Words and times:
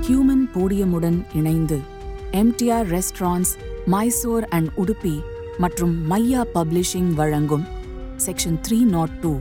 Human 0.00 0.44
போடியமுடன் 0.54 1.18
இணைந்து 1.32 1.78
MTR 2.32 2.88
restaurants 2.90 3.52
Mysore 3.86 4.46
and 4.48 4.70
Udupi 4.76 5.14
மற்றும் 5.58 5.94
மையா 6.10 6.42
பப்ளிஷிங் 6.54 7.10
வழங்கும் 7.14 7.66
section 8.24 8.58
three 8.66 8.78
not 8.90 9.14
two 9.20 9.32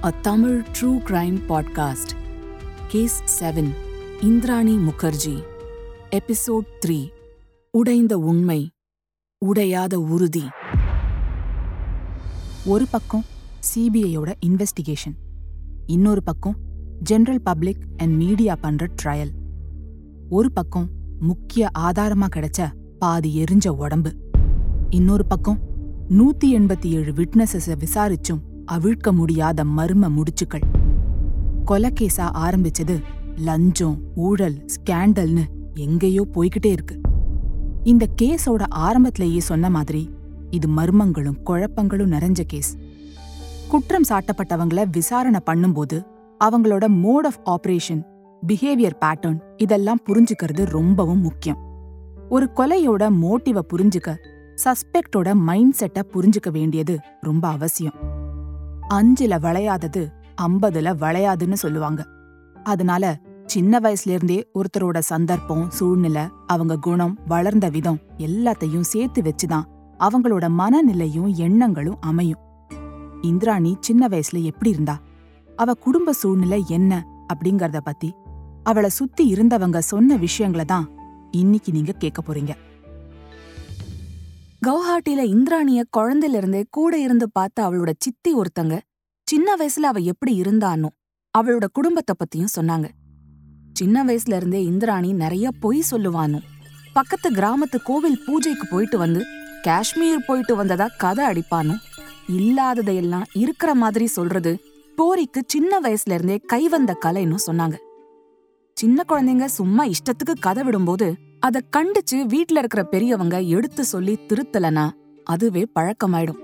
a 0.00 0.10
Tamil 0.22 0.58
true 0.76 0.90
crime 1.06 1.38
podcast 1.48 2.12
case 2.88 3.18
seven 3.38 3.70
Indrani 4.22 4.76
Mukerjea 4.86 5.36
episode 6.10 6.68
three 6.84 6.98
உடைந்த 7.74 8.14
உண்மை 8.28 8.60
உடையாத 9.42 9.94
உறுதி 10.08 10.46
ஒரு 12.66 12.86
பக்கம் 12.90 13.26
சிபிஐயோட 13.68 14.30
இன்வெஸ்டிகேஷன் 14.46 15.16
இன்னொரு 15.86 16.22
பக்கம் 16.22 16.56
ஜெனரல் 17.02 17.42
பப்ளிக் 17.42 17.84
அண்ட் 17.96 18.14
மீடியா 18.16 18.54
பண்ற 18.60 18.88
ட்ரையல் 19.02 19.32
ஒரு 20.30 20.52
பக்கம் 20.52 20.88
முக்கிய 21.20 21.70
ஆதாரமா 21.78 22.26
கிடைச்ச 22.36 22.66
பாதி 22.98 23.42
எரிஞ்ச 23.42 23.68
உடம்பு. 23.68 24.10
இன்னொரு 24.90 25.26
பக்கம் 25.26 25.58
நூத்தி 26.10 26.44
எண்பத்தி 26.44 26.84
ஏழு 26.84 27.12
விட்னஸஸ 27.12 27.76
விசாரிச்சும் 27.84 28.40
அவிழ்க்க 28.72 29.12
முடியாத 29.12 29.64
மர்ம 29.64 30.08
முடிச்சுக்கள். 30.08 30.62
கொலகேஸா 31.66 32.26
ஆரம்பிச்சது 32.34 33.02
லஞ்சம் 33.36 33.98
ஊழல் 34.14 34.66
ஸ்கேண்டல்னு 34.74 35.44
எங்கேயோ 35.74 36.26
போய்கிட்டே 36.34 36.66
இருக்கு. 36.66 37.00
இந்த 37.82 38.06
கேஸோட 38.22 38.62
ஆரம்பத்திலேயே 38.68 39.40
சொன்ன 39.40 39.70
மாதிரி 39.70 40.10
இது 40.50 40.68
மர்மங்களும் 40.68 41.40
குழப்பங்களும் 41.46 42.12
நிறைஞ்ச 42.12 42.40
கேஸ். 42.46 42.76
குற்றம் 43.68 44.04
சாட்டப்பட்டவங்கள 44.08 44.84
விசாரணை 44.92 45.40
பண்ணும்போது 45.46 46.06
அவங்களோட 46.44 46.86
mode 46.88 47.26
of 47.26 47.40
operation 47.44 48.02
behaviour 48.46 48.98
pattern 49.00 49.40
இதெல்லாம் 49.56 49.98
புரிஞ்சுக்கிறது 50.06 50.64
ரொம்பவும் 50.64 51.20
முக்கியம். 51.20 51.58
ஒரு 52.28 52.50
கொலையோட 52.56 53.10
மோட்டிவ 53.22 53.58
புரிஞ்சுக்க 53.74 54.16
சஸ்பெக்டோட 54.64 55.34
மைண்ட் 55.34 55.72
செட்டை 55.72 56.02
புரிஞ்சுக்க 56.12 56.50
வேண்டியது 56.50 56.98
ரொம்ப 57.20 57.48
அவசியம். 57.48 57.92
அஞ்சுல 58.90 59.38
வளையாதது 59.40 60.12
ஐம்பதுல 60.42 60.96
வளையாதுன்னு 60.96 61.52
சொல்லுவாங்க. 61.52 62.06
அதனால 62.64 63.20
சின்ன 63.46 63.78
வயசுல 63.78 64.08
இருந்தே 64.08 64.50
ஒருத்தரோட 64.54 64.98
சந்தர்ப்பம் 64.98 65.70
சூழ்நிலை 65.70 66.22
அவங்க 66.46 66.76
குணம் 66.76 67.18
வளர்ந்த 67.26 67.68
விதம் 67.68 67.98
எல்லாத்தையும் 68.18 68.80
சேர்த்து 68.80 69.22
வச்சுதான் 69.22 69.62
அவங்களோட 69.98 70.48
மனநிலையும் 70.58 71.34
எண்ணங்களும் 71.34 72.00
அமையும். 72.00 72.38
இந்திராணி 73.20 73.76
சின்ன 73.80 74.06
வயசுல 74.08 74.42
எப்படி 74.42 74.70
இருந்தா? 74.70 74.98
அவ 75.56 75.74
குடும்ப 75.74 76.12
சூழ்நிலை 76.12 76.64
என்ன 76.68 77.06
அப்படிங்கறத 77.34 77.78
பத்தி 77.84 78.14
அவளை 78.68 78.90
சுத்தி 78.90 79.24
இருந்தவங்க 79.32 79.78
சொன்ன 79.78 80.16
விஷயங்கள 80.16 80.64
தான் 80.64 80.86
இன்னைக்கு 81.30 81.72
நீங்க 81.72 81.92
கேட்க 81.92 82.22
போறீங்க. 82.22 82.52
கவுஹாட்டில 84.66 85.22
இந்திராணிய 85.34 85.84
குழந்தையில 85.96 86.40
இருந்தே 86.40 86.64
கூட 86.70 86.98
இருந்து 86.98 87.30
பார்த்த 87.30 87.70
அவளோட 87.70 87.90
சித்தி 87.98 88.34
ஒருத்தங்க 88.34 88.78
சின்ன 89.28 89.56
வயசுல 89.56 89.88
அவ 89.90 89.98
எப்படி 89.98 90.34
இருந்தானோ 90.34 90.90
அவளோட 91.38 91.66
குடும்பத்தை 91.72 92.14
பத்தியும் 92.18 92.54
சொன்னாங்க. 92.60 92.88
சின்ன 93.72 94.04
வயசுல 94.04 94.36
இருந்தே 94.36 94.64
இந்திராணி 94.64 95.12
நிறைய 95.12 95.50
பொய் 95.60 95.82
சொல்லுவானோ. 95.90 96.40
பக்கத்து 96.92 97.30
கிராமத்து 97.30 97.78
கோவில் 97.84 98.22
பூஜைக்கு 98.26 98.66
போயிட்டு 98.70 98.98
வந்து 98.98 99.20
காஷ்மீர் 99.62 100.26
போயிட்டு 100.26 100.56
வந்ததா 100.56 100.86
கதை 100.98 101.24
அடிப்பானோ. 101.26 101.76
இல்லாததையெல்லாம் 102.28 103.28
இருக்கிற 103.34 103.74
மாதிரி 103.74 104.06
சொல்றது 104.06 104.52
போரிக்கு 104.98 105.40
சின்ன 105.46 105.80
வயசுல 105.80 106.16
இருந்தே 106.18 106.38
கைவந்த 106.46 106.92
கலைன்னு 107.04 107.38
சொன்னாங்க. 107.46 107.76
சின்ன 108.78 109.04
குழந்தைங்க 109.08 109.44
சும்மா 109.44 109.84
இஷ்டத்துக்கு 109.84 110.40
கதை 110.40 110.64
விடும்போது 110.64 111.14
அத 111.40 111.62
கண்டிச்சு 111.76 112.26
வீட்ல 112.26 112.58
இருக்கிற 112.58 112.82
பெரியவங்க 112.84 113.40
எடுத்து 113.40 113.84
சொல்லி 113.84 114.18
திருத்தலனா 114.28 114.90
அதுவே 115.24 115.66
பழக்கமாயிடும். 115.74 116.38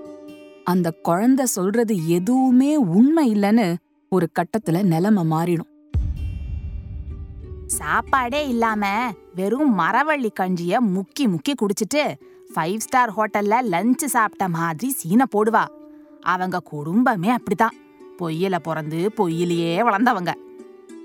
அந்த 0.63 0.91
குழந்தை 0.91 1.45
சொல்றது 1.45 2.07
எதுவுமே 2.07 2.75
உண்மை 2.75 3.33
இல்லைன்னு 3.33 3.75
ஒரு 4.09 4.29
கட்டத்துல 4.39 4.83
நிலைமை 4.83 5.23
மாறிடும். 5.31 5.71
சாப்பாடே 7.67 8.47
இல்லாம 8.47 9.11
வெறும் 9.35 9.79
மரவள்ளி 9.79 10.29
கஞ்சிய 10.33 10.81
முக்கி 10.81 11.27
முக்கி 11.27 11.53
குடிச்சிட்டு 11.53 12.15
ஃபைவ் 12.55 12.77
ஸ்டார் 12.77 13.13
ஹோட்டல்ல 13.13 13.55
லஞ்ச் 13.71 14.05
சாப்பிட்ட 14.05 14.49
மாதிரி 14.49 14.91
சீன 14.91 15.25
போடுவா. 15.35 15.65
அவங்க 16.21 16.59
குடும்பமே 16.59 17.35
அப்படிதான் 17.35 17.77
பொய்யில 18.19 18.59
பிறந்து 18.59 19.11
பொய்யிலேயே 19.17 19.79
வளர்ந்தவங்க. 19.81 20.31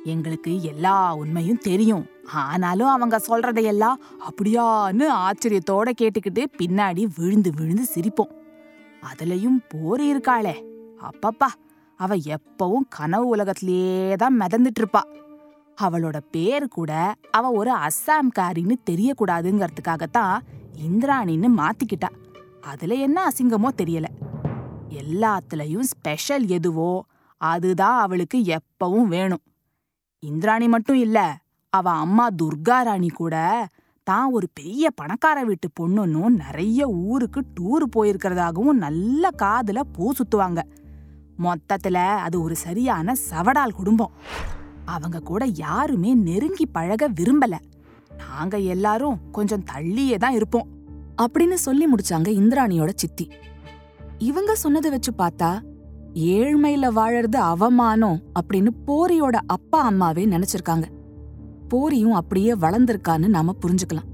எங்களுக்கு 0.05 0.63
எல்லா 0.63 1.15
உண்மையும் 1.15 1.59
தெரியும். 1.59 2.07
ஆனாலும் 2.35 2.89
அவங்க 2.89 3.21
சொல்றதையெல்லாம் 3.29 4.01
அப்படியான்னு 4.29 5.07
ஆச்சரியத்தோட 5.27 5.91
கேட்டுக்கிட்டு 6.01 6.45
பின்னாடி 6.59 7.07
விழுந்து 7.17 7.51
விழுந்து 7.57 7.85
சிரிப்போம். 7.95 8.33
அதுலயும் 9.03 9.59
போர் 9.69 10.01
இருக்காளே. 10.01 10.55
அப்பப்பா 11.03 11.49
அவ 11.97 12.17
எப்பவும் 12.17 12.87
கனவு 12.89 13.27
உலகத்திலேயே 13.27 14.15
தான் 14.15 14.41
மிதந்துட்டு 14.41 14.81
இருப்பா 14.81 15.01
அவளோட 15.83 16.19
பேர் 16.31 16.69
கூட 16.69 17.15
அவ 17.31 17.51
ஒரு 17.51 17.75
அஸ்ஸாம்காரின்னு 17.75 18.77
தெரியக்கூடாதுங்கிறதுக்காகத்தான் 18.91 20.39
இந்திராணின்னு 20.89 21.49
மாத்திக்கிட்டா. 21.57 22.09
அதுல 22.61 22.95
என்ன 22.95 23.29
அசிங்கமோ 23.29 23.69
தெரியல. 23.83 24.05
எல்லாத்துலயும் 24.89 25.81
ஸ்பெஷல் 25.81 26.47
எதுவோ 26.47 27.05
அதுதான் 27.37 28.01
அவளுக்கு 28.01 28.39
எப்பவும் 28.39 29.09
வேணும். 29.09 29.43
இந்திராணி 30.23 30.69
மட்டும் 30.69 30.97
இல்ல 30.97 31.37
அவ 31.69 31.91
அம்மா 31.91 32.29
துர்கா 32.43 32.83
ராணி 32.83 33.09
கூட 33.09 33.67
தான் 34.03 34.33
ஒரு 34.33 34.49
பெரிய 34.55 34.91
பணக்கார 34.91 35.45
வீட்டு 35.45 35.69
பொண்ணுன்னும் 35.81 36.29
நிறைய 36.29 36.89
ஊருக்கு 36.89 37.41
டூர் 37.55 37.85
போயிருக்கிறதாகவும் 37.97 38.73
நல்ல 38.73 39.29
காதுல 39.43 39.81
பூ 39.93 40.13
சுத்துவாங்க. 40.13 40.61
மொத்தத்துல 41.43 41.95
அது 42.17 42.43
ஒரு 42.43 42.57
சரியான 42.57 43.15
சவடால் 43.31 43.71
குடும்பம். 43.71 44.11
அவங்க 44.85 45.19
கூட 45.21 45.45
யாருமே 45.45 46.15
நெருங்கி 46.15 46.67
பழக 46.67 47.09
விரும்பல. 47.09 47.57
நாங்க 48.17 48.59
எல்லாரும் 48.59 49.19
கொஞ்சம் 49.33 49.65
தள்ளியே 49.73 50.17
தான் 50.17 50.33
இருப்போம். 50.33 50.69
அப்படின்னு 51.23 51.53
சொல்லி 51.53 51.87
முடிச்சாங்க 51.87 52.29
இந்திராணியோட 52.41 52.91
சித்தி. 52.95 53.31
இவங்க 54.19 54.55
சொன்னதை 54.55 54.91
வச்சு 54.91 55.13
பார்த்தா 55.19 55.63
ஏழ்மையில 56.15 56.87
வாழறது 56.93 57.37
அவமானம் 57.37 58.23
அப்படின்னு 58.41 58.69
போரியோட 58.87 59.37
அப்பா 59.47 59.83
அம்மாவே 59.83 60.27
நினைச்சிருக்காங்க. 60.27 60.85
போரியும் 61.69 62.13
அப்படியே 62.13 62.55
வளர்ந்திருக்கான்னு 62.55 63.27
நாம 63.27 63.55
புரிஞ்சுக்கலாம். 63.61 64.09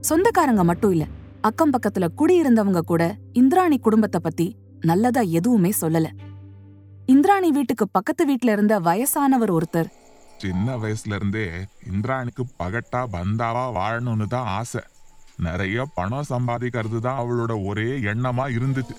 சொந்தக்காரங்க 0.00 0.64
மட்டும் 0.64 0.90
இல்ல 0.90 1.06
அக்கம் 1.40 1.72
பக்கத்துல 1.72 2.08
குடியிருந்தவங்க 2.16 2.80
கூட 2.80 3.16
இந்திராணி 3.32 3.78
குடும்பத்தை 3.78 4.20
பத்தி 4.22 4.56
நல்லதா 4.80 5.20
எதுவுமே 5.20 5.72
சொல்லல. 5.80 6.06
இந்திராணி 7.06 7.50
வீட்டுக்கு 7.50 7.88
பக்கத்து 7.88 8.26
வீட்ல 8.26 8.52
இருந்த 8.52 8.80
வயசானவர் 8.80 9.50
ஒருத்தர். 9.50 9.86
சின்ன 10.36 10.76
வயசுல 10.76 11.14
இருந்தே 11.14 11.50
இந்திராணிக்கு 11.92 12.44
பகட்டா 12.58 13.06
பந்தாவா 13.12 13.64
வாழணும்னு 13.74 14.26
தான் 14.26 14.46
ஆசை. 14.46 14.80
நிறைய 15.36 15.84
பணம் 15.94 16.30
சம்பாதிக்கிறது 16.30 16.98
தான் 16.98 17.18
அவளோட 17.18 17.66
ஒரே 17.66 17.98
எண்ணமா 17.98 18.46
இருந்துச்சு. 18.56 18.96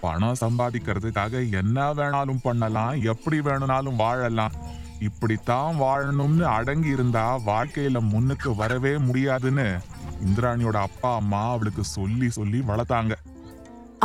பணம் 0.00 0.34
சம்பாதிக்கிறதுக்காக 0.40 1.52
என்ன 1.52 1.94
வேணாலும் 1.94 2.38
பண்ணலாம் 2.42 3.02
எப்படி 3.02 3.40
வேணும்னாலும் 3.40 3.96
வாழலாம். 3.96 4.52
இப்படித்தான் 5.00 5.80
வாழணும்னு 5.80 6.42
அடங்கி 6.42 6.88
இருந்தா 6.88 7.38
வாழ்க்கையில 7.46 8.00
முன்னுக்கு 8.00 8.54
வரவே 8.54 8.98
முடியாதுன்னு 8.98 9.78
இந்திராணியோட 10.24 10.72
அப்பா 10.72 11.14
அம்மா 11.14 11.50
அவளுக்கு 11.50 11.84
சொல்லி 11.84 12.30
சொல்லி 12.30 12.58
வளர்த்தாங்க. 12.58 13.12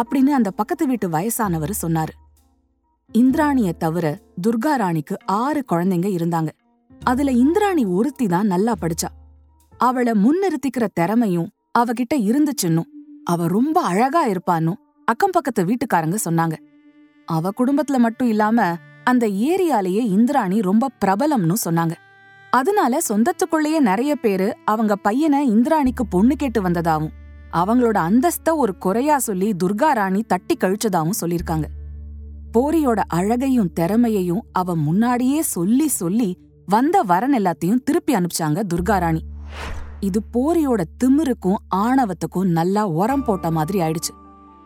அப்படின்னு 0.01 0.31
அந்த 0.31 0.51
பக்கத்து 0.51 0.87
வீட்டு 0.87 1.09
வயசானவர் 1.09 1.71
சொன்னாரு. 1.81 2.13
இந்திராணிய 3.11 3.73
தவிர 3.73 4.19
துர்கா 4.47 4.75
ராணிக்கு 4.75 5.17
ஆறு 5.25 5.65
குழந்தைங்க 5.71 6.09
இருந்தாங்க. 6.17 6.49
அதுல 7.03 7.31
இந்திராணி 7.31 7.85
ஒருத்தி 7.85 8.27
தான் 8.27 8.47
நல்லா 8.47 8.75
படிச்சா. 8.81 9.07
அவளை 9.77 10.13
முன்னிறுத்திக்கிற 10.13 10.87
திறமையும் 10.93 11.49
அவகிட்ட 11.79 12.13
இருந்துச்சுன்னும். 12.13 12.87
அவ 13.23 13.47
ரொம்ப 13.47 13.81
அழகா 13.81 14.27
இருப்பான்னு 14.27 14.73
அக்கம் 15.11 15.33
பக்கத்து 15.33 15.61
வீட்டுக்காரங்க 15.65 16.17
சொன்னாங்க. 16.25 16.55
அவ 17.27 17.49
குடும்பத்துல 17.59 17.97
மட்டும் 17.97 18.27
இல்லாம 18.27 18.65
அந்த 19.03 19.25
ஏரியாலேயே 19.49 20.01
இந்திராணி 20.15 20.57
ரொம்ப 20.61 20.89
பிரபலம்னு 21.05 21.55
சொன்னாங்க. 21.65 21.95
அதனால 22.53 22.99
சொந்தத்துக்குள்ளேயே 23.09 23.79
நிறைய 23.79 24.11
பேரு 24.15 24.47
அவங்க 24.65 24.95
பையனை 24.95 25.39
இந்திராணிக்கு 25.51 26.03
பொண்ணு 26.09 26.35
கேட்டு 26.35 26.61
வந்ததாவும் 26.61 27.13
அவங்களோட 27.53 27.97
அந்தஸ்த 28.09 28.55
ஒரு 28.55 28.73
குறையா 28.77 29.17
சொல்லி 29.17 29.49
துர்கா 29.63 29.89
ராணி 29.99 30.21
தட்டி 30.23 30.57
கழிச்சதாவும் 30.59 31.19
சொல்லிருக்காங்க 31.21 31.67
போரியோட 32.55 32.99
அழகையும் 33.07 33.73
திறமையையும் 33.73 34.45
அவ 34.51 34.75
முன்னாடியே 34.85 35.41
சொல்லி 35.55 35.87
சொல்லி 35.99 36.29
வந்த 36.65 36.97
வரன் 37.01 37.37
எல்லாத்தையும் 37.37 37.83
திருப்பி 37.83 38.13
அனுப்பிச்சாங்க 38.15 38.59
துர்கா 38.73 38.97
ராணி. 38.99 39.21
இது 39.99 40.19
போரியோட 40.33 40.81
திமிருக்கும் 41.03 41.61
ஆணவத்துக்கும் 41.75 42.49
நல்லா 42.59 42.83
உரம் 43.01 43.25
போட்ட 43.25 43.47
மாதிரி 43.51 43.79
ஆயிடுச்சு. 43.79 44.13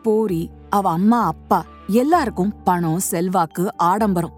போரி 0.06 0.44
அவ 0.70 0.86
அம்மா 0.90 1.20
அப்பா 1.26 1.60
எல்லாருக்கும் 2.02 2.54
பணம் 2.64 3.02
செல்வாக்கு 3.12 3.64
ஆடம்பரம். 3.90 4.34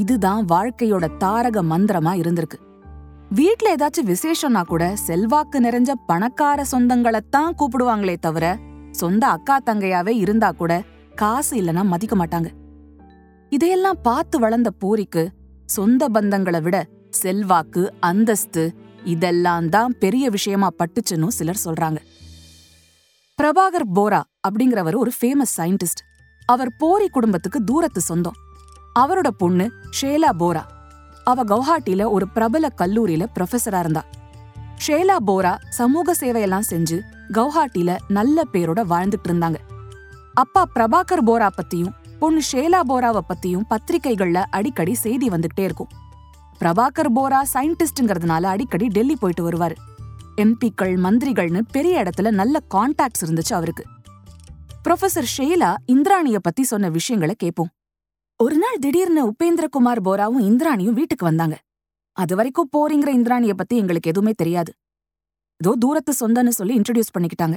இதுதான் 0.00 0.42
வாழ்க்கையோட 0.52 1.04
தாரக 1.16 1.62
மந்திரமா 1.62 2.12
இருந்திருக்கு. 2.20 2.58
வீட்ல 3.38 3.66
ஏதாச்சும் 3.74 4.10
விசேஷம்னா 4.10 4.62
கூட 4.66 4.84
செல்வாக்கு 5.06 5.58
நிறைஞ்ச 5.60 5.90
பணக்கார 6.06 6.64
சொந்தங்களைத்தான் 6.72 7.56
கூப்பிடுவாங்களே 7.58 8.16
தவிர 8.20 8.46
சொந்த 9.00 9.24
அக்கா 9.26 9.56
தங்கையாவே 9.66 10.14
இருந்தா 10.22 10.50
கூட 10.60 10.72
காசு 11.14 11.52
இல்லனா 11.60 11.82
மதிக்க 11.92 12.16
மாட்டாங்க. 12.16 12.48
இதையெல்லாம் 13.52 14.00
பார்த்து 14.02 14.36
வளர்ந்த 14.38 14.70
பூரிக்கு 14.82 15.22
சொந்த 15.66 16.08
பந்தங்களை 16.08 16.60
விட 16.60 16.76
செல்வாக்கு 17.20 17.82
அந்தஸ்து 18.00 18.64
இதெல்லாம் 19.14 19.68
தான் 19.68 19.92
பெரிய 19.98 20.24
விஷயமா 20.30 20.68
பட்டுச்சுன்னு 20.78 21.36
சிலர் 21.38 21.64
சொல்றாங்க. 21.64 22.00
பிரபாகர் 23.40 23.84
போரா 23.94 24.22
அப்படிங்கிறவர் 24.48 24.96
ஒரு 24.96 25.12
ஃபேமஸ் 25.18 25.52
சயின்டிஸ்ட் 25.56 26.02
அவர் 26.46 26.70
போரி 26.78 27.08
குடும்பத்துக்கு 27.08 27.64
தூரத்து 27.64 28.00
சொந்தம். 28.00 28.36
அவரோட 28.98 29.28
பொண்ணு 29.28 29.70
ஷேலா 30.00 30.30
போரா. 30.38 30.62
அவ 31.24 31.44
கவுஹாட்டில 31.44 32.10
ஒரு 32.10 32.28
பிரபல 32.28 32.68
கல்லூரியில 32.78 33.26
ப்ரொஃபஸரா 33.34 33.78
இருந்தா. 33.78 34.02
ஷேலா 34.86 35.16
போரா 35.26 35.52
சமூக 35.68 36.14
சேவையெல்லாம் 36.20 36.68
செஞ்சு 36.70 36.98
கவுஹாட்டில 37.32 37.96
நல்ல 38.08 38.42
பேரோட 38.52 38.82
வாழ்ந்துட்டு 38.92 39.28
இருந்தாங்க. 39.28 39.60
அப்பா 40.34 40.64
பிரபாகர் 40.74 41.26
போரா 41.26 41.48
பத்தியும் 41.58 41.94
பொண்ணு 42.18 42.42
ஷேலா 42.52 42.80
போராவை 42.80 43.22
பத்தியும் 43.28 43.68
பத்திரிகைகள்ல 43.70 44.42
அடிக்கடி 44.50 44.94
செய்தி 44.94 45.28
வந்துகிட்டே 45.28 45.64
இருக்கும். 45.68 45.88
பிரபாகர் 46.60 47.12
போரா 47.14 47.42
சயின்டிஸ்ட்ங்கிறதுனால 47.54 48.42
அடிக்கடி 48.42 48.88
டெல்லி 48.88 49.16
போயிட்டு 49.16 49.50
வருவாரு. 49.50 49.78
எம்பிக்கள் 50.40 50.94
மந்திரிகள்னு 51.04 51.60
பெரிய 51.70 52.02
இடத்துல 52.02 52.30
நல்ல 52.30 52.58
கான்டாக்ட்ஸ் 52.74 53.24
இருந்துச்சு 53.26 53.52
அவருக்கு. 53.52 53.84
ப்ரொஃபசர் 54.88 55.24
ஷேலா 55.36 55.74
இந்திராணிய 55.86 56.38
பத்தி 56.38 56.62
சொன்ன 56.62 56.88
விஷயங்களை 56.88 57.34
கேட்போம் 57.38 57.68
ஒரு 58.36 58.56
நாள் 58.56 58.78
திடீர்னு 58.78 59.30
உபேந்திரகுமார் 59.30 60.00
போராவும் 60.04 60.40
இந்திராணியும் 60.40 60.92
வீட்டுக்கு 60.92 61.24
வந்தாங்க. 61.24 61.58
அது 62.12 62.36
வரைக்கும் 62.36 62.70
போரிங்கிற 62.76 63.08
இந்திராணிய 63.08 63.54
பத்தி 63.54 63.76
எங்களுக்கு 63.76 64.10
எதுவுமே 64.10 64.32
தெரியாது. 64.36 64.72
ஏதோ 65.56 65.76
தூரத்து 65.78 66.12
சொந்தன்னு 66.20 66.48
சொல்லி 66.48 66.78
இன்ட்ரடியூஸ் 66.78 67.14
பண்ணிக்கிட்டாங்க. 67.18 67.56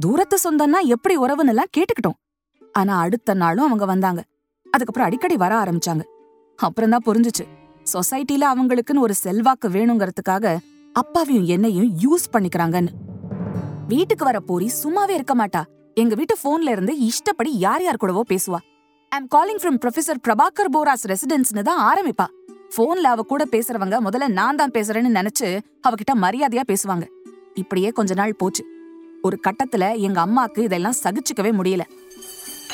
தூரத்து 0.00 0.38
சொந்தம்னா 0.44 0.80
எப்படி 0.84 1.16
உறவுன்னு 1.18 1.48
எல்லாம் 1.48 1.72
கேட்டுக்கிட்டோம். 1.76 2.18
ஆனா 2.72 2.98
அடுத்த 2.98 3.34
நாளும் 3.34 3.66
அவங்க 3.66 3.84
வந்தாங்க. 3.84 4.24
அதுக்கப்புறம் 4.64 5.08
அடிக்கடி 5.08 5.36
வர 5.36 5.62
ஆரம்பிச்சாங்க. 5.62 6.02
அப்புறம் 6.56 6.90
தான் 6.90 7.06
புரிஞ்சுச்சு. 7.06 7.44
சொசைட்டில 7.92 8.44
அவங்களுக்குன்னு 8.52 8.98
ஒரு 8.98 9.14
செல்வாக்கு 9.14 9.68
வேணுங்கிறதுக்காக 9.68 10.58
அப்பாவையும் 11.00 11.46
என்னையும் 11.54 11.90
யூஸ் 12.04 12.26
பண்ணிக்கிறாங்கன்னு. 12.32 12.92
வீட்டுக்கு 13.88 14.24
வர 14.24 14.40
போரி 14.40 14.70
சும்மாவே 14.82 15.10
இருக்க 15.10 15.34
மாட்டா. 15.34 15.62
எங்க 15.94 16.14
வீட்டு 16.14 16.34
போன்ல 16.42 16.70
இருந்து 16.70 16.98
இஷ்டப்படி 16.98 17.58
யார் 17.58 17.82
யார் 17.82 18.00
கூடவோ 18.02 18.22
பேசுவா. 18.32 18.60
I'm 19.08 19.28
calling 19.28 19.60
from 19.62 19.78
professor 19.82 20.20
Prabhakar 20.28 20.70
Bora's 20.70 21.06
ரெசிடென்ஸ்னு 21.06 21.62
தான் 21.62 21.80
ஆரம்பிப்பா. 21.88 22.26
போன்ல 22.76 23.08
அவ 23.14 23.22
கூட 23.22 23.44
பேசுறவங்க 23.50 23.96
முதல்ல 24.06 24.28
நான் 24.28 24.56
தான் 24.56 24.70
பேசுறேன்னு 24.70 25.16
நினைச்சு 25.18 25.48
அவகிட்ட 25.88 26.14
மரியாதையா 26.14 26.64
பேசுவாங்க. 26.72 27.06
இப்படியே 27.54 27.88
கொஞ்ச 27.90 28.14
நாள் 28.14 28.36
போச்சு. 28.36 28.64
ஒரு 29.22 29.38
கட்டத்துல 29.48 29.98
எங்க 30.06 30.20
அம்மாக்கு 30.26 30.58
இதெல்லாம் 30.58 31.00
சகிச்சுக்கவே 31.02 31.52
முடியல. 31.58 31.84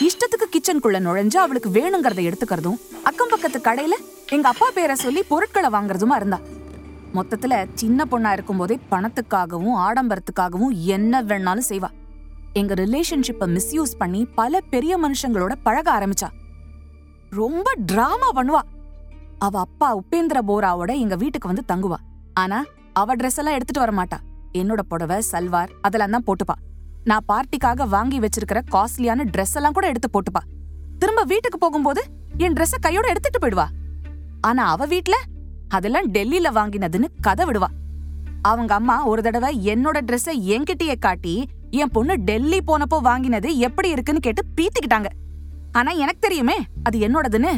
இஷ்டத்துக்கு 0.06 0.46
கிச்சனுக்குள்ள 0.54 0.98
நுழைஞ்சு 1.06 1.36
அவளுக்கு 1.36 1.70
வேணுங்கிறத 1.70 2.22
எடுத்துக்கிறதும் 2.28 2.78
அக்கம் 3.02 3.32
பக்கத்து 3.32 3.58
கடையில 3.58 3.94
எங்க 4.30 4.48
அப்பா 4.48 4.66
பேரை 4.74 4.94
சொல்லி 4.94 5.22
பொருட்களை 5.28 5.70
வாங்குறதுமா 5.70 6.16
இருந்தா. 6.16 6.38
மொத்தத்துல 7.18 7.66
சின்ன 7.74 8.06
பொண்ணா 8.10 8.32
இருக்கும்போதே 8.32 8.78
பணத்துக்காகவும் 8.90 9.78
ஆடம்பரத்துக்காகவும் 9.86 10.74
என்ன 10.94 11.22
வேணாலும் 11.22 11.68
செய்வா. 11.68 11.90
எங்க 12.52 12.74
ரிலேஷன்ஷிப்பை 12.74 13.46
மிஸ்யூஸ் 13.56 13.94
பண்ணி 13.98 14.20
பல 14.24 14.60
பெரிய 14.60 14.94
மனுஷங்களோட 14.98 15.52
பழக 15.62 15.88
ஆரம்பிச்சா. 15.98 16.28
ரொம்ப 17.30 17.72
டிராமா 17.86 18.28
பண்ணுவா. 18.34 18.62
அவ 19.38 19.58
அப்பா 19.60 19.88
உபேந்திர 19.98 20.38
போராவோட 20.46 20.92
எங்க 20.98 21.16
வீட்டுக்கு 21.16 21.50
வந்து 21.50 21.64
தங்குவா. 21.72 21.98
ஆனா 22.34 22.64
அவ 22.92 23.14
ட்ரெஸ் 23.14 23.36
எல்லாம் 23.36 23.54
எடுத்துட்டு 23.54 23.84
வர 23.84 23.92
மாட்டா. 23.98 24.18
என்னோட 24.52 24.82
புடவை 24.88 25.18
சல்வார் 25.32 25.70
அதெல்லாம் 25.80 26.10
தான் 26.10 26.26
போட்டுப்பா. 26.26 26.56
நான் 27.04 27.26
பார்ட்டிக்காக 27.28 27.88
வாங்கி 27.88 28.18
வச்சிருக்கிற 28.20 28.60
காஸ்ட்லியான 28.72 29.26
ட்ரெஸ் 29.34 29.54
எல்லாம் 29.54 29.72
கூட 29.72 29.86
எடுத்து 29.86 30.08
போட்டுப்பா. 30.14 30.42
திரும்ப 30.98 31.22
வீட்டுக்கு 31.22 31.58
போகும்போது 31.58 32.02
என் 32.36 32.52
ட்ரெஸ்ஸை 32.52 32.80
கையோட 32.80 33.08
எடுத்துட்டு 33.08 33.40
போயிடுவா. 33.42 33.66
ஆனா 34.40 34.64
அவ 34.68 34.86
வீட்டுல 34.86 35.16
அதெல்லாம் 35.68 36.12
டெல்லியில 36.12 36.50
வாங்கினதுன்னு 36.54 37.08
கதை 37.20 37.46
விடுவா. 37.46 37.66
அவங்க 38.42 38.74
அம்மா 38.74 39.06
ஒரு 39.06 39.22
தடவை 39.22 39.68
என்னோட 39.68 39.98
ட்ரெஸ்ஸ 40.06 40.32
என்கிட்டயே 40.54 40.98
காட்டி 40.98 41.48
என் 41.70 41.90
பொண்ணு 41.90 42.14
டெல்லி 42.14 42.58
போனப்போ 42.58 43.00
வாங்கினது 43.00 43.56
எப்படி 43.56 43.88
இருக்குன்னு 43.88 44.20
கேட்டு 44.20 44.42
பீத்திக்கிட்டாங்க. 44.56 45.06
ஆனா 45.72 45.90
எனக்கு 45.90 46.20
தெரியுமே 46.20 46.56
அது 46.82 46.98
என்னோடதுன்னு. 46.98 47.52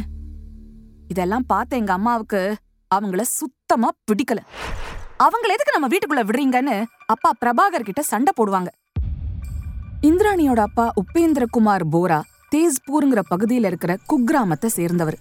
இதெல்லாம் 1.08 1.46
பார்த்த 1.46 1.76
எங்க 1.76 1.92
அம்மாவுக்கு 1.92 2.56
அவங்கள 2.94 3.20
சுத்தமா 3.20 3.88
பிடிக்கல. 4.10 4.40
அவங்கள 5.18 5.50
எதுக்கு 5.52 5.72
நம்ம 5.72 5.88
வீட்டுக்குள்ள 5.88 6.22
விடுறீங்கன்னு? 6.26 6.84
அப்பா 7.06 7.30
பிரபாகர் 7.44 7.82
கிட்ட 7.82 8.02
சண்டை 8.02 8.32
போடுவாங்க. 8.40 8.66
இந்திராணியோட 10.02 10.60
அப்பா 10.60 10.92
உபேந்திரகுமார் 11.00 11.84
போரா 11.92 12.20
தேஸ்பூருங்கிற 12.56 13.22
பகுதியில 13.30 13.66
இருக்கிற 13.66 13.96
குக்கிராமத்தை 14.12 14.66
சேர்ந்தவர். 14.66 15.18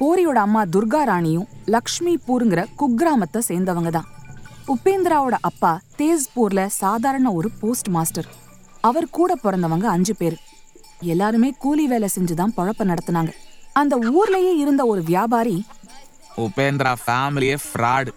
போரியோட 0.00 0.38
அம்மா 0.46 0.62
துர்கா 0.74 1.00
ராணியும் 1.10 1.48
லக்ஷ்மிபூருங்கிற 1.74 2.60
குக்கிராமத்தை 2.80 3.40
சேர்ந்தவங்க 3.48 3.90
தான். 3.96 4.08
உபேந்திராவோட 4.74 5.36
அப்பா 5.48 5.72
தேஸ்பூர்ல 5.98 6.62
சாதாரண 6.66 7.32
ஒரு 7.38 7.48
போஸ்ட் 7.60 7.90
மாஸ்டர். 7.96 8.28
அவர் 8.88 9.08
கூட 9.18 9.32
பிறந்தவங்க 9.44 9.86
அஞ்சு 9.94 10.14
பேர். 10.20 10.36
எல்லாருமே 11.12 11.50
கூலி 11.64 11.84
வேலை 11.92 12.08
செஞ்சுதான் 12.16 12.54
பழப்ப 12.58 12.84
நடத்தினாங்க. 12.90 13.32
அந்த 13.80 13.94
ஊர்லயே 14.16 14.52
இருந்த 14.62 14.82
ஒரு 14.92 15.02
வியாபாரி 15.10 15.56
உபேந்திரா 16.46 16.92
ஃபேமிலியே 17.04 17.56
ஃப்ராடு. 17.64 18.10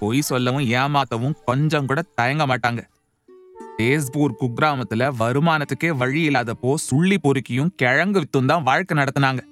பொய் 0.00 0.20
சொல்லவும் 0.30 0.66
ஏமாத்தவும் 0.80 1.36
கொஞ்சம் 1.48 1.86
கூட 1.86 2.00
தயங்க 2.18 2.44
மாட்டாங்க. 2.50 2.80
தேஸ்பூர் 3.78 4.38
குக்கிராமத்துல 4.40 5.08
வருமானத்துக்கே 5.20 5.90
வழி 6.02 6.22
இல்லாதப்போ 6.28 6.70
சுள்ளி 6.88 7.18
பொறுக்கியும் 7.26 7.72
கிழங்கு 7.82 8.20
வித்தும் 8.22 8.50
தான் 8.52 8.66
வாழ்க்கை 8.68 8.96
நடத்தினாங்க. 9.00 9.42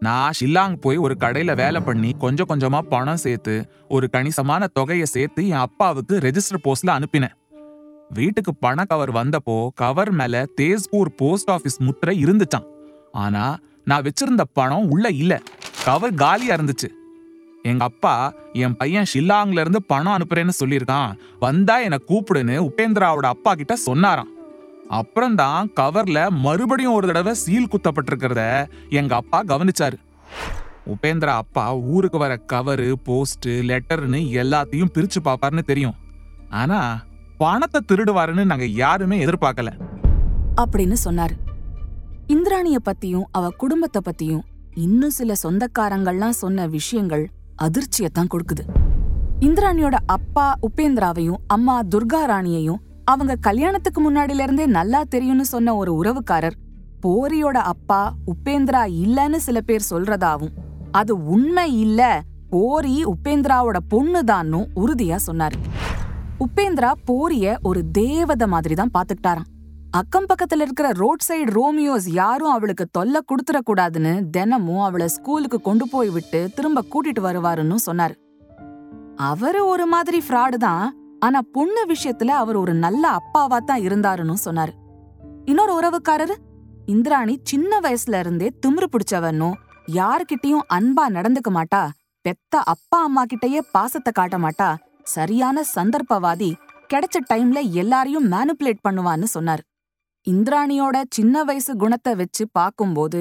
நான் 0.00 0.32
ஷில்லாங் 0.40 0.76
போய் 0.76 0.96
ஒரு 0.96 1.16
கடையில 1.20 1.56
வேலை 1.56 1.80
பண்ணி 1.80 2.10
கொஞ்சம் 2.18 2.46
கொஞ்சமா 2.48 2.80
பணம் 2.80 3.16
சேர்த்து 3.16 3.70
ஒரு 3.88 4.08
கணிசமான 4.12 4.66
தொகையை 4.66 5.06
சேர்த்து 5.06 5.48
என் 5.48 5.64
அப்பாவுக்கு 5.66 6.18
ரெஜிஸ்டர் 6.18 6.62
போஸ்ட்ல 6.64 6.86
அனுப்பினேன். 6.86 7.34
வீட்டுக்கு 8.08 8.54
பண 8.54 8.84
கவர் 8.84 9.12
வந்தப்போ 9.12 9.68
கவர் 9.74 10.10
மேல 10.10 10.44
தேஸ்பூர் 10.60 11.10
போஸ்ட் 11.16 11.50
ஆபீஸ் 11.50 11.78
முத்திரை 11.80 12.24
இருந்துச்சான் 12.24 12.66
ஆனா 13.12 13.58
நான் 13.84 14.02
வச்சிருந்த 14.02 14.40
பணம் 14.52 14.90
உள்ள 14.90 15.08
இல்ல. 15.10 15.40
கவர் 15.84 16.14
காலியா 16.14 16.54
இருந்துச்சு. 16.54 16.88
எங்க 17.62 17.84
அப்பா 17.84 18.32
என் 18.52 18.76
பையன் 18.76 19.10
ஷில்லாங்ல 19.14 19.60
இருந்து 19.60 19.82
பணம் 19.82 20.16
அனுப்புறேன்னு 20.16 20.50
சொல்லியிருக்கான். 20.64 21.18
வந்தா 21.40 21.78
என்னை 21.78 21.98
கூப்பிடுன்னு 22.08 22.68
உபேந்திராவோட 22.68 23.26
அப்பா 23.34 23.54
கிட்ட 23.54 23.76
சொன்னாராம். 23.76 24.28
அப்புறம்தான் 24.90 25.70
கவர்ல 25.80 26.28
மறுபடியும் 26.28 26.92
ஒரு 26.92 27.06
தடவை 27.06 27.34
சீல் 27.34 27.68
குத்தப்பட்டிருக்கிறத 27.70 28.66
எங்க 28.90 29.14
அப்பா 29.14 29.42
கவனிச்சாரு. 29.42 29.96
உபேந்திரா 30.86 31.34
அப்பா 31.42 31.76
ஊருக்கு 31.76 32.18
வர 32.18 32.40
கவரு 32.52 32.92
போஸ்ட் 32.92 33.48
லெட்டர்னு 33.48 34.20
எல்லாத்தையும் 34.40 34.92
பிரிச்சு 34.94 35.18
பார்ப்பாருன்னு 35.24 35.62
தெரியும். 35.62 35.94
ஆனா 36.48 37.04
பணத்தை 37.38 37.80
திருடுவாருன்னு 37.92 38.44
நாங்க 38.44 38.66
யாருமே 38.66 39.24
எதிர்பார்க்கல. 39.24 39.70
அப்படின்னு 40.60 40.96
சொன்னாரு. 41.04 41.36
இந்திராணிய 42.26 42.78
பத்தியும் 42.84 43.24
அவ 43.30 43.50
குடும்பத்தை 43.50 44.02
பத்தியும் 44.04 44.44
இன்னும் 44.74 45.10
சில 45.10 45.32
சொந்தக்காரங்கள்லாம் 45.42 46.38
சொன்ன 46.42 46.66
விஷயங்கள் 46.66 47.30
அதிர்ச்சியத்தான் 47.62 48.32
கொடுக்குது. 48.34 48.64
இந்திராணியோட 49.40 49.96
அப்பா 50.06 50.58
உபேந்திராவையும் 50.62 51.40
அம்மா 51.46 51.82
துர்கா 51.82 52.22
ராணியையும் 52.28 52.88
அவங்க 53.04 53.36
கல்யாணத்துக்கு 53.36 54.10
முன்னாடில 54.10 54.40
இருந்தே 54.40 54.66
நல்லா 54.66 55.02
தெரியும்னு 55.02 55.44
சொன்ன 55.44 55.76
ஒரு 55.76 56.02
உறவுக்காரர் 56.02 56.56
போரியோட 57.06 57.58
அப்பா 57.72 58.12
உபேந்திரா 58.26 58.82
இல்லன்னு 59.04 59.36
சில 59.36 59.60
பேர் 59.60 59.90
சொல்றதாவும் 59.90 60.52
அது 60.90 61.24
உண்மை 61.24 61.78
இல்ல 61.78 62.22
போரி 62.50 63.04
உபேந்திராவோட 63.04 63.76
பொண்ணுதான்னு 63.90 64.66
உறுதியா 64.76 65.16
சொன்னாரு. 65.26 65.52
உபேந்திரா 66.38 66.92
போரிய 67.04 67.58
ஒரு 67.62 67.84
தேவத 67.98 68.46
மாதிரி 68.46 68.74
தான் 68.74 68.90
பாத்துக்கிட்டாராம். 68.98 69.48
அக்கம் 69.90 70.26
பக்கத்துல 70.26 70.60
இருக்கிற 70.60 70.90
ரோட் 70.90 71.22
சைடு 71.28 71.50
ரோமியோஸ் 71.50 72.08
யாரும் 72.08 72.50
அவளுக்கு 72.50 72.86
தொல்லை 72.86 73.20
கொடுத்துடக்கூடாதுன்னு 73.24 74.30
தினமும் 74.30 74.80
அவளை 74.80 75.08
ஸ்கூலுக்கு 75.08 75.60
கொண்டு 75.60 75.88
போய் 75.88 76.08
விட்டு 76.08 76.50
திரும்ப 76.54 76.84
கூட்டிட்டு 76.94 77.20
வருவாருன்னு 77.20 77.74
சொன்னாரு. 77.86 78.12
அவரு 79.16 79.66
ஒரு 79.66 79.86
மாதிரி 79.86 80.22
ஃப்ராடு 80.28 80.54
தான் 80.54 80.94
ஆனா 81.20 81.40
பொண்ணு 81.52 81.82
விஷயத்துல 81.86 82.34
அவர் 82.42 82.56
ஒரு 82.56 82.74
நல்ல 82.74 83.04
அப்பாவா 83.18 83.58
தான் 83.64 83.82
இருந்தாருன்னு 83.86 84.36
சொன்னாரு. 84.44 84.72
இன்னொரு 85.44 85.72
உறவுக்காரரு 85.78 86.36
இந்திராணி 86.86 87.34
சின்ன 87.42 87.80
வயசுல 87.80 88.18
இருந்தே 88.18 88.48
திமிரு 88.62 88.86
பிடிச்சவன்னும் 88.92 89.56
யார்கிட்டயும் 89.98 90.66
அன்பா 90.76 91.04
நடந்துக்க 91.16 91.50
மாட்டா 91.50 91.82
பெத்த 92.24 92.62
அப்பா 92.72 92.98
அம்மா 93.02 93.22
கிட்டயே 93.24 93.60
பாசத்தை 93.72 94.12
காட்ட 94.12 94.38
மாட்டா 94.38 94.68
சரியான 95.14 95.62
சந்தர்ப்பவாதி 95.74 96.50
கிடைச்ச 96.92 97.18
டைம்ல 97.32 97.58
எல்லாரையும் 97.72 98.26
மேனுப்புலேட் 98.32 98.84
பண்ணுவான்னு 98.88 99.26
சொன்னார். 99.36 99.62
இந்திராணியோட 100.26 100.96
சின்ன 101.10 101.44
வயசு 101.44 101.72
குணத்தை 101.76 102.14
வச்சு 102.14 102.44
பார்க்கும்போது 102.52 103.20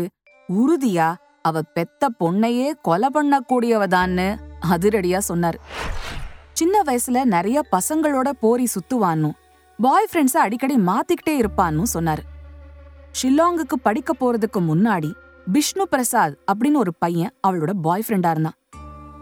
உறுதியா 0.50 1.10
அவ 1.42 1.62
பெத்த 1.76 2.10
பொண்ணையே 2.20 2.68
கொலை 2.82 3.10
பண்ணக்கூடியவதான்னு 3.14 4.28
அதிரடியா 4.74 5.20
சொன்னாரு. 5.28 5.60
சின்ன 6.54 6.82
வயசுல 6.88 7.24
நிறைய 7.26 7.60
பசங்களோட 7.72 8.30
போரி 8.40 8.68
சுத்துவான்னு 8.76 9.30
பாய் 9.80 10.08
ஃப்ரெண்ட்ஸ 10.12 10.38
அடிக்கடி 10.38 10.76
மாத்திக்கிட்டே 10.76 11.34
இருப்பான்னு 11.42 11.84
சொன்னாரு. 11.94 12.24
ஷில்லாங்குக்கு 13.20 13.78
படிக்க 13.84 14.14
போறதுக்கு 14.20 14.60
முன்னாடி 14.70 15.12
பிஷ்ணு 15.54 15.84
பிரசாத் 15.90 16.36
அப்படின்னு 16.52 16.76
ஒரு 16.76 16.94
பையன் 16.94 17.34
அவளோட 17.48 17.72
பாய் 17.82 18.04
ஃப்ரெண்டா 18.08 18.30
இருந்தான். 18.30 18.58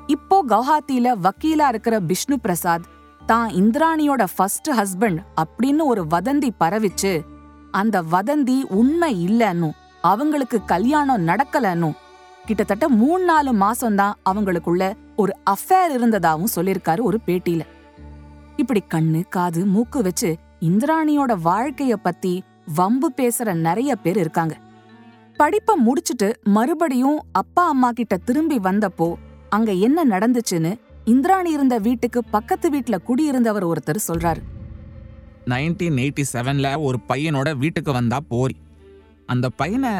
இப்போ 0.08 0.38
கவுஹாத்தில 0.48 1.14
வக்கீலா 1.26 1.68
இருக்கிற 1.68 1.96
பிஷ்ணு 2.00 2.38
பிரசாத் 2.42 2.86
தான் 3.26 3.50
இந்திராணியோட 3.62 4.24
ஃபர்ஸ்ட் 4.36 4.70
ஹஸ்பண்ட் 4.70 5.20
அப்படின்னு 5.42 5.86
ஒரு 5.86 6.04
வதந்தி 6.10 6.50
பரவிச்சு 6.60 7.14
அந்த 7.72 8.02
வதந்தி 8.02 8.60
உண்மை 8.82 9.14
இல்லைன்னு 9.28 9.70
அவங்களுக்கு 10.02 10.60
கல்யாணம் 10.66 11.28
நடக்கலன்னும் 11.28 11.98
கிட்டத்தட்ட 12.48 12.90
மூணு 12.90 13.24
நாலு 13.24 13.54
மாசம் 13.54 13.96
தான் 13.96 14.18
அவங்களுக்குள்ள 14.30 14.84
ஒரு 15.16 15.34
அஃபேர் 15.50 15.94
இருந்ததாவும் 15.96 16.54
சொல்லியிருக்காரு 16.56 17.02
ஒரு 17.02 17.18
பேட்டியில. 17.26 17.64
இப்படி 18.56 18.82
கண்ணு 18.94 19.22
காது 19.30 19.66
மூக்கு 19.66 20.02
வச்சு 20.02 20.30
இந்திராணியோட 20.62 21.32
வாழ்க்கைய 21.44 21.94
பத்தி 21.94 22.44
வம்பு 22.76 23.12
பேசுற 23.18 23.54
நிறைய 23.54 23.96
பேர் 23.96 24.18
இருக்காங்க. 24.18 24.56
படிப்பை 25.38 25.76
முடிச்சுட்டு 25.88 26.30
மறுபடியும் 26.44 27.20
அப்பா 27.32 27.68
அம்மா 27.68 27.92
கிட்ட 27.92 28.18
திரும்பி 28.18 28.60
வந்தப்போ 28.60 29.14
அங்க 29.50 29.72
என்ன 29.88 30.06
நடந்துச்சுன்னு 30.06 30.72
இந்திராணி 31.06 31.52
இருந்த 31.52 31.78
வீட்டுக்கு 31.78 32.24
பக்கத்து 32.24 32.70
வீட்டுல 32.70 32.96
குடியிருந்தவர் 33.08 33.68
ஒருத்தர் 33.72 34.06
சொல்றாரு. 34.08 34.42
நைன்டீன் 35.46 36.00
எயிட்டி 36.04 36.24
செவனில் 36.34 36.72
ஒரு 36.80 37.00
பையனோட 37.10 37.58
வீட்டுக்கு 37.58 37.92
வந்தா 37.92 38.20
போரி 38.28 38.58
அந்த 39.26 39.50
பையனை 39.50 39.92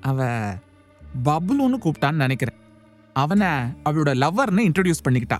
அவ 0.00 0.28
பப்லுன்னு 1.26 1.78
கூப்பிட்டான்னு 1.84 2.24
நினைக்கிறேன். 2.24 2.58
அவனை 3.12 3.48
அவளோட 3.84 4.10
லவ்வர்னு 4.22 4.62
இன்ட்ரடியூஸ் 4.68 5.04
பண்ணிக்கிட்டா. 5.06 5.38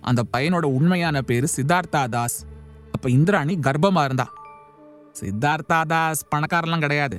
அந்த 0.00 0.22
பையனோட 0.32 0.66
உண்மையான 0.78 1.22
பேர் 1.22 1.46
சித்தார்த்தா 1.56 2.02
தாஸ். 2.08 2.38
அப்போ 2.92 3.08
இந்திராணி 3.10 3.54
கர்ப்பமாக 3.66 4.04
இருந்தா. 4.04 4.26
சித்தார்த்தா 5.20 5.78
தாஸ் 5.92 6.22
பணக்காரலாம் 6.34 6.84
கிடையாது. 6.84 7.18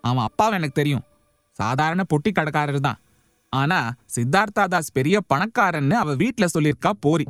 அவன் 0.00 0.24
அப்பாவை 0.24 0.54
எனக்கு 0.58 0.80
தெரியும். 0.80 1.04
சாதாரண 1.58 2.02
பொட்டி 2.12 2.30
கடைக்காரர் 2.32 2.86
தான். 2.88 2.98
ஆனால் 3.52 3.88
சித்தார்த்தா 4.14 4.64
தாஸ் 4.74 4.92
பெரிய 4.92 5.16
பணக்காரன்னு 5.32 5.96
அவள் 6.02 6.20
வீட்டில் 6.24 6.52
சொல்லியிருக்கா 6.56 6.90
போரி. 7.06 7.26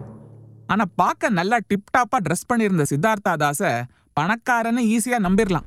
ஆனால் 0.67 0.93
பார்க்க 1.01 1.31
நல்லா 1.39 1.57
டிப்டாப்பாக 1.71 2.21
ட்ரெஸ் 2.27 2.49
பண்ணியிருந்த 2.51 2.85
சித்தார்த்தா 2.93 3.33
தாஸை 3.43 3.73
பணக்காரன்னு 4.21 4.83
ஈஸியாக 4.95 5.27
நம்பிடலாம் 5.29 5.67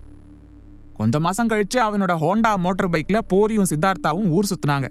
கொஞ்ச 1.00 1.20
மாதம் 1.26 1.50
கழித்து 1.52 1.78
அவனோட 1.86 2.14
ஹோண்டா 2.24 2.52
மோட்டர் 2.66 2.92
பைக்கில் 2.94 3.26
போரியும் 3.32 3.70
சித்தார்த்தாவும் 3.72 4.30
ஊர் 4.36 4.50
சுற்றுனாங்க 4.52 4.88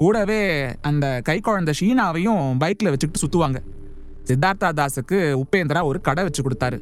கூடவே 0.00 0.40
அந்த 0.88 1.06
கை 1.28 1.36
குழந்தை 1.46 1.72
ஷீனாவையும் 1.80 2.42
பைக்கில் 2.62 2.90
வச்சுக்கிட்டு 2.92 3.22
சுற்றுவாங்க 3.22 3.58
சித்தார்த்தா 4.28 4.68
தாஸுக்கு 4.78 5.18
உப்பேந்திரா 5.42 5.80
ஒரு 5.90 5.98
கடை 6.06 6.22
வச்சு 6.26 6.42
கொடுத்தாரு. 6.46 6.78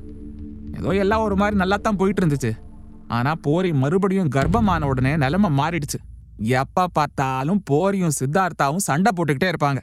ஏதோ 0.79 0.91
எல்லாம் 1.03 1.25
ஒரு 1.27 1.37
மாதிரி 1.41 1.57
நல்லா 1.63 1.77
தான் 1.87 1.99
போயிட்டு 2.01 2.21
இருந்துச்சு 2.23 2.51
ஆனால் 3.17 3.41
போரி 3.47 3.71
மறுபடியும் 3.83 4.33
கர்ப்பமான 4.37 4.89
உடனே 4.91 5.13
நிலைமை 5.25 5.51
மாறிடுச்சு. 5.61 5.99
எப்போ 6.61 6.85
பார்த்தாலும் 6.99 7.61
போரியும் 7.71 8.17
சித்தார்த்தாவும் 8.19 8.87
சண்டை 8.89 9.13
போட்டுக்கிட்டே 9.17 9.51
இருப்பாங்க. 9.53 9.81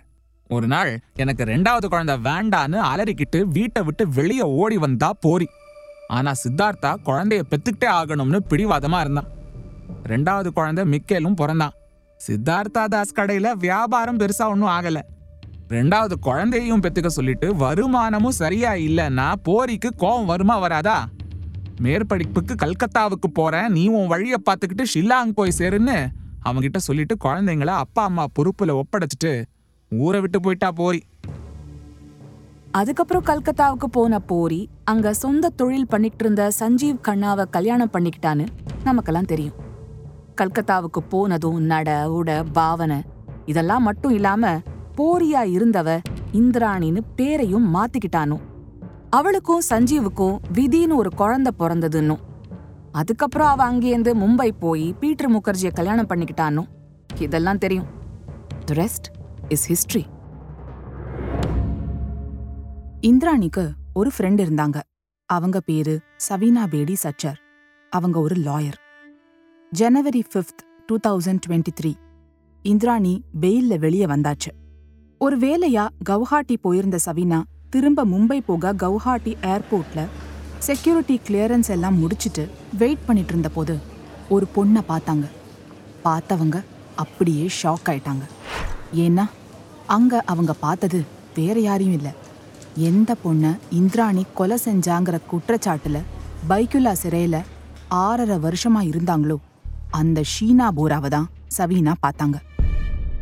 ஒரு 0.49 0.67
நாள் 0.73 0.91
எனக்கு 1.23 1.43
ரெண்டாவது 1.53 1.87
குழந்தை 1.93 2.15
வேண்டான்னு 2.29 2.79
அலறிக்கிட்டு 2.91 3.39
வீட்டை 3.57 3.81
விட்டு 3.87 4.03
வெளியே 4.19 4.47
ஓடி 4.61 4.77
வந்தா 4.85 5.09
போரி. 5.25 5.47
ஆனா 6.07 6.31
சித்தார்த்தா 6.31 6.95
குழந்தைய 7.05 7.41
பெத்துக்கிட்டே 7.49 7.85
ஆகணும்னு 7.85 8.39
பிடிவாதமா 8.49 8.99
இருந்தான். 8.99 9.27
ரெண்டாவது 10.03 10.47
குழந்தை 10.47 10.85
மிக்கேலும் 10.85 11.33
பிறந்தான். 11.33 11.73
சித்தார்த்தா 12.27 12.85
தாஸ் 12.85 13.15
கடையில 13.15 13.51
வியாபாரம் 13.51 14.19
பெருசா 14.19 14.45
ஒன்றும் 14.47 14.69
ஆகல. 14.69 15.01
ரெண்டாவது 15.69 16.13
குழந்தையும் 16.19 16.81
பெத்துக்க 16.81 17.07
சொல்லிட்டு 17.07 17.55
வருமானமும் 17.55 18.31
சரியா 18.31 18.73
இல்லைன்னா 18.73 19.33
போரிக்கு 19.43 19.89
கோவம் 19.97 20.25
வருமா 20.25 20.57
வராதா? 20.57 21.05
மேற்படிப்புக்கு 21.81 22.53
கல்கத்தாவுக்கு 22.55 23.27
போறேன் 23.33 23.71
நீ 23.71 23.87
உன் 23.87 24.07
வழியை 24.07 24.37
பார்த்துக்கிட்டு 24.45 24.83
ஷில்லாங் 24.95 25.31
போய் 25.35 25.51
சேருன்னு 25.57 26.07
அவங்கிட்ட 26.45 26.77
சொல்லிட்டு 26.77 27.17
குழந்தைங்கள 27.23 27.65
அப்பா 27.65 28.03
அம்மா 28.03 28.25
பொறுப்புல 28.39 28.81
ஒப்படைச்சிட்டு 28.81 29.45
ஊரை 29.89 30.21
விட்டு 30.21 30.39
போயிட்டா 30.39 30.71
போரி. 30.71 31.03
அதுக்கப்புறம் 32.79 33.23
கல்கத்தாவுக்கு 33.23 33.87
போன 33.91 34.19
போரி 34.19 34.69
அங்க 34.83 35.13
சொந்த 35.13 35.49
தொழில் 35.49 35.87
பண்ணிட்டு 35.87 36.23
இருந்த 36.23 36.51
சஞ்சீவ் 36.59 36.97
கண்ணாவை 37.07 37.45
கல்யாணம் 37.49 37.91
பண்ணிக்கிட்டான்னு 37.93 38.45
நமக்கெல்லாம் 38.83 39.29
தெரியும். 39.31 39.53
கல்கத்தாவுக்கு 40.39 41.01
போனதும் 41.09 41.59
நட 41.61 41.89
உட 42.09 42.43
பாவனை 42.53 42.97
இதெல்லாம் 43.45 43.83
மட்டும் 43.83 44.11
இல்லாம 44.11 44.61
போரியா 44.97 45.43
இருந்தவ 45.55 45.97
இந்திராணின்னு 46.31 47.03
பேரையும் 47.15 47.67
மாத்திக்கிட்டானோ 47.75 48.37
அவளுக்கும் 49.09 49.65
சஞ்சீவுக்கும் 49.69 50.35
விதின்னு 50.53 50.95
ஒரு 50.95 51.09
குழந்தை 51.09 51.53
பிறந்ததுன்னும். 51.59 52.23
அதுக்கப்புறம் 52.91 53.47
அவ 53.47 53.63
அங்கேருந்து 53.71 54.13
மும்பை 54.23 54.49
போய் 54.59 54.95
பீட்டர் 54.99 55.33
முகர்ஜியை 55.35 55.73
கல்யாணம் 55.73 56.09
பண்ணிக்கிட்டானோ 56.09 56.65
இதெல்லாம் 57.19 57.57
தெரியும். 57.57 57.87
த 58.65 58.73
ரெஸ்ட் 58.73 59.09
இஸ் 59.49 59.67
ஹிஸ்ட்ரி 59.67 60.03
இந்திராணிக்கு 63.05 63.71
ஒரு 63.93 64.11
ஃப்ரெண்ட் 64.17 64.43
இருந்தாங்க. 64.45 64.81
அவங்க 65.25 65.59
பேரு 65.59 65.99
சவீனா 66.29 66.67
பேடி 66.67 66.95
சச்சர். 67.03 67.35
அவங்க 67.89 68.19
ஒரு 68.19 68.35
lawyer 68.35 68.77
January 69.71 70.23
fifth 70.33 70.61
two 70.85 70.97
thousand 71.07 71.39
twenty 71.47 71.73
three 71.81 71.93
Indrani 72.61 73.23
பெயில்ல 73.41 73.77
வெளியே 73.79 74.05
வந்தாச்சு. 74.05 74.51
ஒரு 75.17 75.37
வேலையா 75.37 75.87
கவுஹாட்டி 76.09 76.55
போயிருந்த 76.61 76.97
சவீனா 77.05 77.43
திரும்ப 77.69 78.05
மும்பை 78.05 78.39
போக 78.45 78.73
கவுஹாட்டி 78.73 79.35
ஏர்போர்ட்ல 79.41 80.05
செக்யூரிட்டி 80.59 81.21
கிளியரன்ஸ் 81.27 81.69
எல்லாம் 81.69 81.99
முடிச்சிட்டு 81.99 82.49
வெயிட் 82.77 83.05
பண்ணிட்டு 83.05 83.29
இருந்தபோது 83.29 83.77
ஒரு 84.29 84.47
பொண்ணை 84.55 84.81
பார்த்தாங்க. 84.89 85.25
பார்த்தவங்க 86.03 86.63
அப்படியே 86.95 87.49
ஷாக் 87.63 87.85
ஆயிட்டாங்க. 87.85 88.25
ஏன்னா 88.93 89.29
அங்க 89.85 90.23
அவங்க 90.25 90.53
பார்த்தது 90.53 91.03
வேற 91.35 91.59
யாரையும் 91.59 91.93
இல்லை. 91.93 92.23
எந்த 92.77 93.15
பொண்ணை 93.23 93.57
இந்திராணி 93.69 94.25
கொலை 94.33 94.57
செஞ்சாங்கிற 94.65 95.19
குற்றச்சாட்டுல 95.31 95.97
பைக்குலா 96.49 96.93
சிறையில 97.03 97.43
ஆறரை 97.87 98.37
வருஷமா 98.37 98.81
இருந்தாங்களோ 98.91 99.37
அந்த 99.91 100.23
ஷீனா 100.33 100.67
போராவை 100.69 101.09
தான் 101.09 101.29
சவீனா 101.57 101.93
பார்த்தாங்க. 102.05 102.37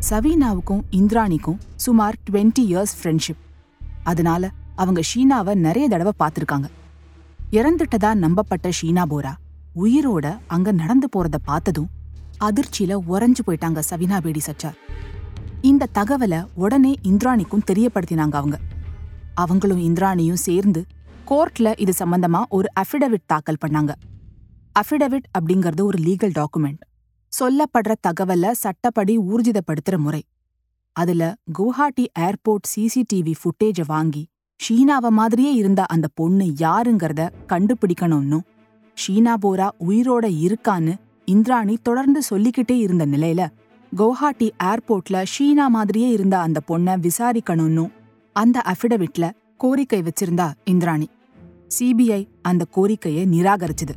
சவீனாவுக்கும் 0.09 0.81
இந்திராணிக்கும் 0.89 1.59
சுமார் 1.75 2.15
20 2.29 2.65
இயர்ஸ் 2.69 2.95
ஃப்ரெண்ட்ஷிப். 2.99 3.41
அதனால 4.03 4.49
அவங்க 4.75 5.01
ஷீனாவை 5.15 5.53
நிறைய 5.55 5.87
தடவை 5.87 6.13
பார்த்துருக்காங்க. 6.19 6.67
இறந்துட்டதா 7.51 8.11
நம்பப்பட்ட 8.25 8.69
ஷீனா 8.81 9.05
போரா 9.09 9.33
உயிரோட 9.75 10.37
அங்க 10.47 10.71
நடந்து 10.71 11.09
போறத 11.15 11.35
பார்த்ததும் 11.43 11.89
அதிர்ச்சியில 12.39 13.01
உறைஞ்சு 13.13 13.41
போயிட்டாங்க 13.47 13.81
சவினா 13.89 14.17
பேடி 14.21 14.41
சச்சார். 14.45 14.77
இந்த 15.61 15.89
தகவலை 15.93 16.45
உடனே 16.53 16.95
இந்திராணிக்கும் 17.01 17.67
தெரியப்படுத்தினாங்க 17.71 18.35
அவங்க. 18.35 18.59
அவங்களும் 19.35 19.81
இந்திராணியும் 19.81 20.43
சேர்ந்து 20.47 20.85
கோர்ட்ல 21.29 21.79
இது 21.79 21.93
சம்பந்தமா 21.99 22.43
ஒரு 22.49 22.67
அஃபிடவிட் 22.79 23.25
தாக்கல் 23.25 23.61
பண்ணாங்க. 23.65 23.91
அஃபிடவிட் 24.79 25.27
அப்படிங்கிறது 25.39 25.81
ஒரு 25.83 25.97
லீகல் 25.97 26.35
டாக்குமெண்ட் 26.39 26.81
சொல்லப்படுற 27.31 27.95
தகவலை 28.07 28.51
சட்டப்படி 28.51 29.19
ஊர்ஜிதப்படுத்துற 29.19 29.97
முறை. 29.97 30.23
அதுல 30.91 31.33
குவஹாட்டி 31.59 32.05
ஏர்போர்ட் 32.19 32.67
சிசிடிவி 32.75 33.33
ஃபுட்டேஜை 33.39 33.83
வாங்கி 33.87 34.27
ஷீனாவ 34.59 35.09
மாதிரியே 35.09 35.53
இருந்த 35.53 35.85
அந்த 35.85 36.07
பொண்ணு 36.13 36.45
யாருங்கிறத 36.45 37.29
கண்டுபிடிக்கணும்னும் 37.47 38.45
ஷீனா 38.97 39.33
போரா 39.41 39.69
உயிரோட 39.87 40.25
இருக்கான்னு 40.45 40.93
இந்திராணி 41.25 41.77
தொடர்ந்து 41.83 42.21
சொல்லிக்கிட்டே 42.29 42.77
இருந்த 42.77 43.05
நிலையில 43.05 43.47
குவஹாட்டி 43.97 44.49
ஏர்போர்ட்ல 44.63 45.23
ஷீனா 45.37 45.67
மாதிரியே 45.67 46.09
இருந்த 46.09 46.39
அந்த 46.39 46.59
பொண்ணை 46.67 46.95
விசாரிக்கணும்னும் 46.99 47.91
அந்த 48.33 48.63
அஃபிடவிட்ல 48.65 49.31
கோரிக்கை 49.57 50.01
வச்சிருந்தா 50.01 50.51
இந்திராணி. 50.65 51.07
சிபிஐ 51.79 52.27
அந்த 52.41 52.65
கோரிக்கையை 52.71 53.25
நிராகரிச்சுது. 53.25 53.93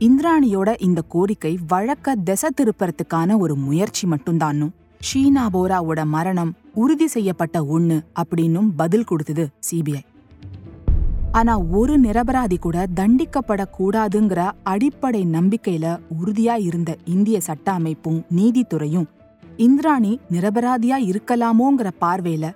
இந்திராணியோட 0.00 0.74
இந்த 0.78 1.02
கோரிக்கை 1.08 1.58
வழக்க 1.68 2.14
திசை 2.14 2.50
திருப்பறத்துக்கான 2.50 3.38
ஒரு 3.38 3.54
முயற்சி 3.56 4.08
மட்டும்தான்னும் 4.08 4.72
ஷீனா 5.00 5.44
போராவோட 5.52 6.04
மரணம் 6.04 6.52
உறுதி 6.74 7.06
செய்யப்பட்ட 7.06 7.62
ஒண்ணு 7.64 8.00
அப்படின்னும் 8.22 8.68
பதில் 8.76 9.04
கொடுத்தது 9.04 9.48
சிபிஐ 9.70 10.02
ஆனா 11.32 11.58
ஒரு 11.58 11.98
நிரபராதி 11.98 12.58
கூட 12.58 12.86
தண்டிக்கப்படக்கூடாதுங்கிற 12.94 14.50
அடிப்படை 14.62 15.22
நம்பிக்கையில 15.26 15.98
உறுதியா 16.24 16.54
இருந்த 16.66 16.96
இந்திய 17.04 17.40
சட்ட 17.40 17.72
அமைப்பும் 17.72 18.22
நீதித்துறையும் 18.36 19.08
இந்திராணி 19.56 20.18
நிரபராதியா 20.30 20.98
இருக்கலாமோங்கிற 21.10 21.90
பார்வையில 22.00 22.54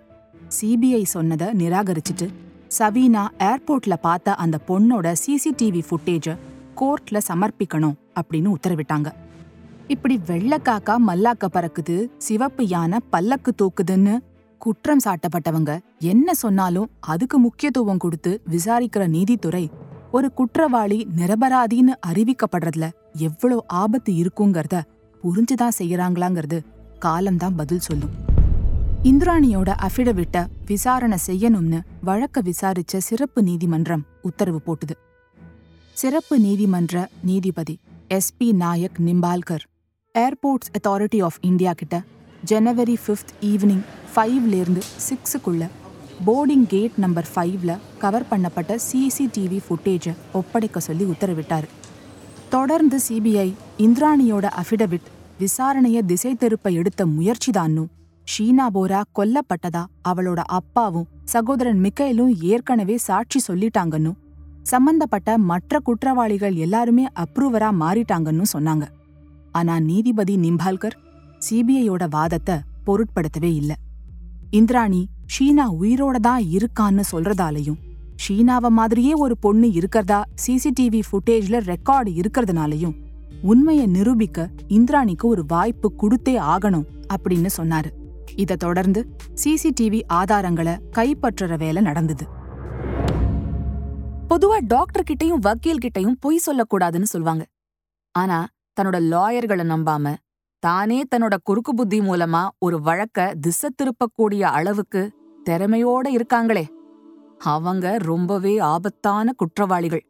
சிபிஐ 0.59 1.05
சொன்னதை 1.05 1.47
நிராகரிச்சிட்டு 1.47 2.31
சவீனா 2.79 3.29
ஏர்போர்ட்ல 3.39 3.95
பார்த்த 4.01 4.35
அந்த 4.35 4.59
பொண்ணோட 4.69 5.15
சிசிடிவி 5.27 5.83
ஃபுட்டேஜ 5.91 6.37
கோர்ட்ல 6.81 7.19
சமர்ப்பிக்கணும் 7.29 7.97
அப்படின்னு 8.21 8.55
உத்தரவிட்டாங்க. 8.57 9.09
இப்படி 9.89 10.21
வெள்ளக்காக்கா 10.27 10.97
மல்லாக்க 11.07 11.47
பறக்குது 11.53 12.11
சிவப்பு 12.19 12.69
யானை 12.69 12.99
பல்லக்கு 13.11 13.53
தூக்குதுன்னு 13.63 14.19
குற்றம் 14.59 15.01
சாட்டப்பட்டவங்க 15.05 15.79
என்ன 15.99 16.35
சொன்னாலும் 16.35 16.91
அதுக்கு 17.01 17.39
முக்கியத்துவம் 17.39 17.99
கொடுத்து 17.99 18.41
விசாரிக்கிற 18.51 19.07
நீதித்துறை 19.07 19.71
ஒரு 20.11 20.33
குற்றவாளி 20.33 21.07
நிரபராதின்னு 21.17 21.93
அறிவிக்கப்படுறதுல 22.07 22.91
எவ்வளோ 23.13 23.65
ஆபத்து 23.67 24.13
இருக்குங்கிறத 24.13 24.83
புரிஞ்சுதான் 25.25 25.79
செய்யறாங்களாங்கிறது 25.79 26.61
காலம்தான் 26.99 27.57
பதில் 27.57 27.79
சொல்லும். 27.79 28.30
இந்திராணியோட 29.05 29.75
அஃபிடவிட்ட 29.83 30.47
விசாரணை 30.67 31.19
செய்யணும்னு 31.27 31.81
வழக்க 32.01 32.43
விசாரிச்ச 32.43 32.97
சிறப்பு 32.97 33.43
நீதிமன்றம் 33.43 34.05
உத்தரவு 34.23 34.61
போட்டுது. 34.67 34.95
சிறப்பு 35.93 36.39
நீதிமன்ற 36.39 37.09
நீதிபதி 37.23 37.79
SP 38.09 38.53
Nayak 38.53 39.01
Nimbalkar 39.07 39.65
airports 40.19 40.71
authority 40.79 41.23
of 41.23 41.37
India 41.41 41.73
கிட்ட 41.73 42.03
ஜனவரி 42.45 42.97
ஃபிஃப்த் 43.07 43.33
ஈவினிங் 43.41 43.81
ஃபைவ்லேருந்து 44.17 44.83
சிக்ஸுக்குள்ள 45.09 45.69
போர்டிங் 46.27 46.67
கேட் 46.69 46.91
நம்பர் 46.97 47.27
ஃபைவ்ல 47.35 47.79
கவர் 47.99 48.27
பண்ணப்பட்ட 48.31 48.79
சிசிடிவி 48.93 49.59
ஃபுட்டேஜை 49.69 50.15
ஒப்படைக்க 50.33 50.81
சொல்லி 50.81 51.05
உத்தரவிட்டார். 51.05 51.69
தொடர்ந்து 52.49 52.99
சிபிஐ 53.09 53.53
இந்திராணியோட 53.79 54.51
அஃபிடவிட் 54.63 55.09
விசாரணையை 55.41 56.05
திசை 56.05 56.35
திருப்ப 56.35 56.71
எடுத்த 56.71 57.07
முயற்சிதான்னு 57.07 57.87
ஷீனா 58.27 58.67
போரா 58.75 59.01
கொல்லப்பட்டதா? 59.19 59.83
அவளோட 60.09 60.41
அப்பாவும் 60.59 61.09
சகோதரன் 61.25 61.81
மிக்கைலும் 61.81 62.33
ஏற்கனவே 62.43 62.97
சாட்சி 62.97 63.41
சொல்லிட்டாங்கன்னும் 63.49 64.19
சம்பந்தப்பட்ட 64.63 65.39
மற்ற 65.39 65.81
குற்றவாளிகள் 65.81 66.55
எல்லாருமே 66.55 67.05
அப்ரூவரா 67.23 67.71
மாறிட்டாங்கன்னு 67.83 68.47
சொன்னாங்க. 68.53 68.87
ஆனா 69.53 69.79
நீதிபதி 69.79 70.37
நிம்பால்கர் 70.37 70.97
சிபிஐயோட 71.49 72.05
வாதத்தை 72.09 72.57
பொருட்படுத்தவே 72.87 73.51
இல்ல. 73.55 73.73
இந்திராணி 74.51 75.09
ஷீனா 75.35 75.65
உயிரோட 75.81 76.17
தான் 76.19 76.43
இருக்கான்னு 76.57 77.05
சொல்றதாலையும் 77.13 77.79
ஷீனாவ 78.25 78.69
மாதிரியே 78.69 79.13
ஒரு 79.15 79.39
பொண்ணு 79.39 79.67
இருக்கறதா 79.67 80.23
சிசிடிவி 80.47 81.01
ஃபுட்டேஜ்ல 81.09 81.59
ரெக்கார்டு 81.71 82.11
இருக்கிறதுனாலையும் 82.21 82.97
உண்மையை 83.43 83.87
நிரூபிக்க 83.87 84.49
இந்திராணிக்கு 84.69 85.27
ஒரு 85.27 85.45
வாய்ப்பு 85.49 85.89
கொடுத்தே 86.03 86.35
ஆகணும் 86.55 86.89
அப்படின்னு 87.15 87.51
சொன்னாரு. 87.57 87.91
இத 88.41 88.57
தொடர்ந்து 88.57 89.01
சிசிடிவி 89.45 90.01
ஆதாரங்களை 90.13 90.75
கைப்பற்றுற 90.97 91.59
வேலை 91.59 91.83
நடந்தது. 91.83 92.25
பொதுவா 94.29 94.59
டாக்டர் 94.67 95.07
கிட்டயும் 95.11 95.45
வக்கீல் 95.47 95.83
கிட்டயும் 95.85 96.19
பொய் 96.21 96.41
சொல்லக்கூடாதுன்னு 96.47 97.09
சொல்வாங்க. 97.13 97.43
ஆனா 98.15 98.39
தன்னோட 98.81 98.99
லாயர்களை 99.13 99.65
நம்பாம 99.73 100.15
தானே 100.59 100.99
தன்னோட 101.15 101.37
குறுக்கு 101.43 101.75
புத்தி 101.75 102.01
மூலமா 102.01 102.43
ஒரு 102.59 102.81
வழக்க 102.81 103.35
திசை 103.41 103.71
திருப்பக்கூடிய 103.75 104.43
அளவுக்கு 104.43 105.03
திறமையோட 105.45 106.07
இருக்காங்களே. 106.09 106.65
அவங்க 107.39 107.97
ரொம்பவே 107.99 108.59
ஆபத்தான 108.59 109.33
குற்றவாளிகள். 109.33 110.05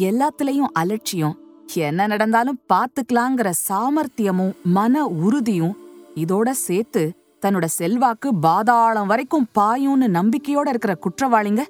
எல்லாத்துலயும் 0.00 0.72
அலட்சியம் 0.72 1.36
என்ன 1.74 2.06
நடந்தாலும் 2.06 2.60
பாத்துக்கலாங்கிற 2.72 3.48
சாமர்த்தியமும் 3.68 4.54
மன 4.62 5.06
உறுதியும் 5.06 5.76
இதோட 6.14 6.50
சேர்த்து 6.50 7.02
தன்னோட 7.42 7.64
செல்வாக்கு 7.64 8.34
பாதாளம் 8.34 9.06
வரைக்கும் 9.06 9.48
பாயும்னு 9.58 10.06
நம்பிக்கையோட 10.18 10.68
இருக்கிற 10.68 10.98
குற்றவாளிங்க 11.04 11.64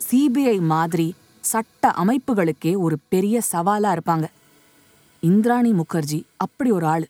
சிபிஐ 0.00 0.60
மாதிரி 0.60 1.14
சட்ட 1.40 1.92
அமைப்புகளுக்கே 2.02 2.76
ஒரு 2.76 2.96
பெரிய 3.08 3.40
சவாலா 3.52 3.90
இருப்பாங்க. 3.96 4.26
இந்திராணி 5.20 5.72
முகர்ஜி 5.72 6.22
அப்படி 6.36 6.70
ஒரு 6.70 6.86
ஆளு. 6.86 7.06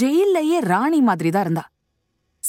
ஜெயில்லையே 0.00 0.58
ராணி 0.60 1.00
மாதிரி 1.00 1.30
தான் 1.30 1.42
இருந்தா. 1.42 1.64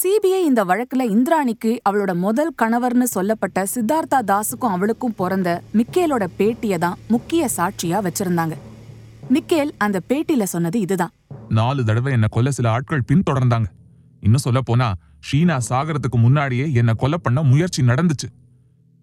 சிபிஐ 0.01 0.41
இந்த 0.49 0.63
வழக்குல 0.65 1.03
இந்திராணிக்கு 1.15 1.79
அவளோட 1.89 2.15
முதல் 2.15 2.51
கணவர்னு 2.61 3.03
சொல்லப்பட்ட 3.03 3.65
சித்தார்த்தா 3.75 4.19
தாஸுக்கும் 4.31 4.75
அவளுக்கும் 4.75 5.15
பிறந்த 5.15 5.61
மிக்கேலோட 5.73 6.27
பேட்டியை 6.39 6.77
தான் 6.77 6.97
முக்கிய 7.07 7.49
சாட்சியா 7.57 7.99
வச்சிருந்தாங்க. 8.07 8.55
மிக்கேல் 9.29 9.71
அந்த 9.77 9.99
பேட்டியில 10.09 10.43
சொன்னது 10.43 10.79
இதுதான். 10.79 11.13
நாலு 11.49 11.83
தடவை 11.83 12.11
என்ன 12.13 12.27
கொல்ல 12.27 12.51
சில 12.51 12.69
ஆட்கள் 12.71 13.07
பின்தொடர்ந்தாங்க. 13.11 13.67
இன்னும் 14.19 14.45
சொல்ல 14.45 14.61
போனா 14.61 14.93
ஷீனா 15.27 15.59
சாகறதுக்கு 15.69 16.17
முன்னாடியே 16.17 16.71
என்ன 16.71 16.93
கொலை 16.93 17.17
பண்ண 17.21 17.43
முயற்சி 17.43 17.83
நடந்துச்சு. 17.83 18.27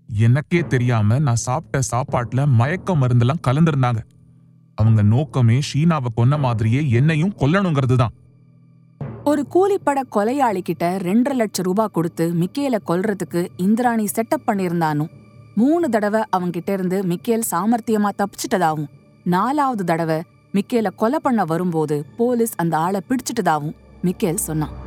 எனக்கே 0.08 0.60
தெரியாம 0.60 1.18
நான் 1.18 1.44
சாப்பிட்ட 1.46 1.80
சாப்பாட்டுல 1.90 2.46
மயக்க 2.46 2.96
மருந்தெல்லாம் 2.96 3.44
கலந்திருந்தாங்க. 3.46 4.00
அவங்க 4.74 5.02
நோக்கமே 5.02 5.58
ஷீனாவை 5.58 6.10
கொன்ன 6.16 6.38
மாதிரியே 6.38 6.90
என்னையும் 6.90 7.34
கொல்லணுங்கிறது 7.36 7.96
தான். 7.96 8.14
ஒரு 9.24 9.46
கூலிப்பட 9.54 10.00
கொலையாளி 10.16 10.60
கிட்ட 10.60 10.96
ரெண்டரை 10.96 11.34
லட்சம் 11.34 11.64
ரூபாய் 11.64 11.92
கொடுத்து 11.92 12.34
மிக்கேல 12.34 12.78
கொல்றதுக்கு 12.86 13.48
இந்திராணி 13.56 14.04
செட்டப் 14.04 14.46
பண்ணியிருந்தானும். 14.46 15.10
மூணு 15.54 15.88
தடவை 15.88 16.22
அவன்கிட்ட 16.36 16.70
இருந்து 16.70 17.02
மிக்கேல் 17.02 17.48
சாமர்த்தியமா 17.50 18.10
தப்பிச்சிட்டதாவும். 18.18 18.88
நாலாவது 19.24 19.84
தடவை 19.84 20.22
மிக்கேல 20.52 20.88
கொலை 20.96 21.18
பண்ண 21.22 21.44
வரும்போது 21.44 22.06
போலீஸ் 22.16 22.54
அந்த 22.56 22.76
ஆளை 22.76 23.00
பிடிச்சிட்டதாவும் 23.08 23.76
மிக்கேல் 24.02 24.44
சொன்னான். 24.48 24.82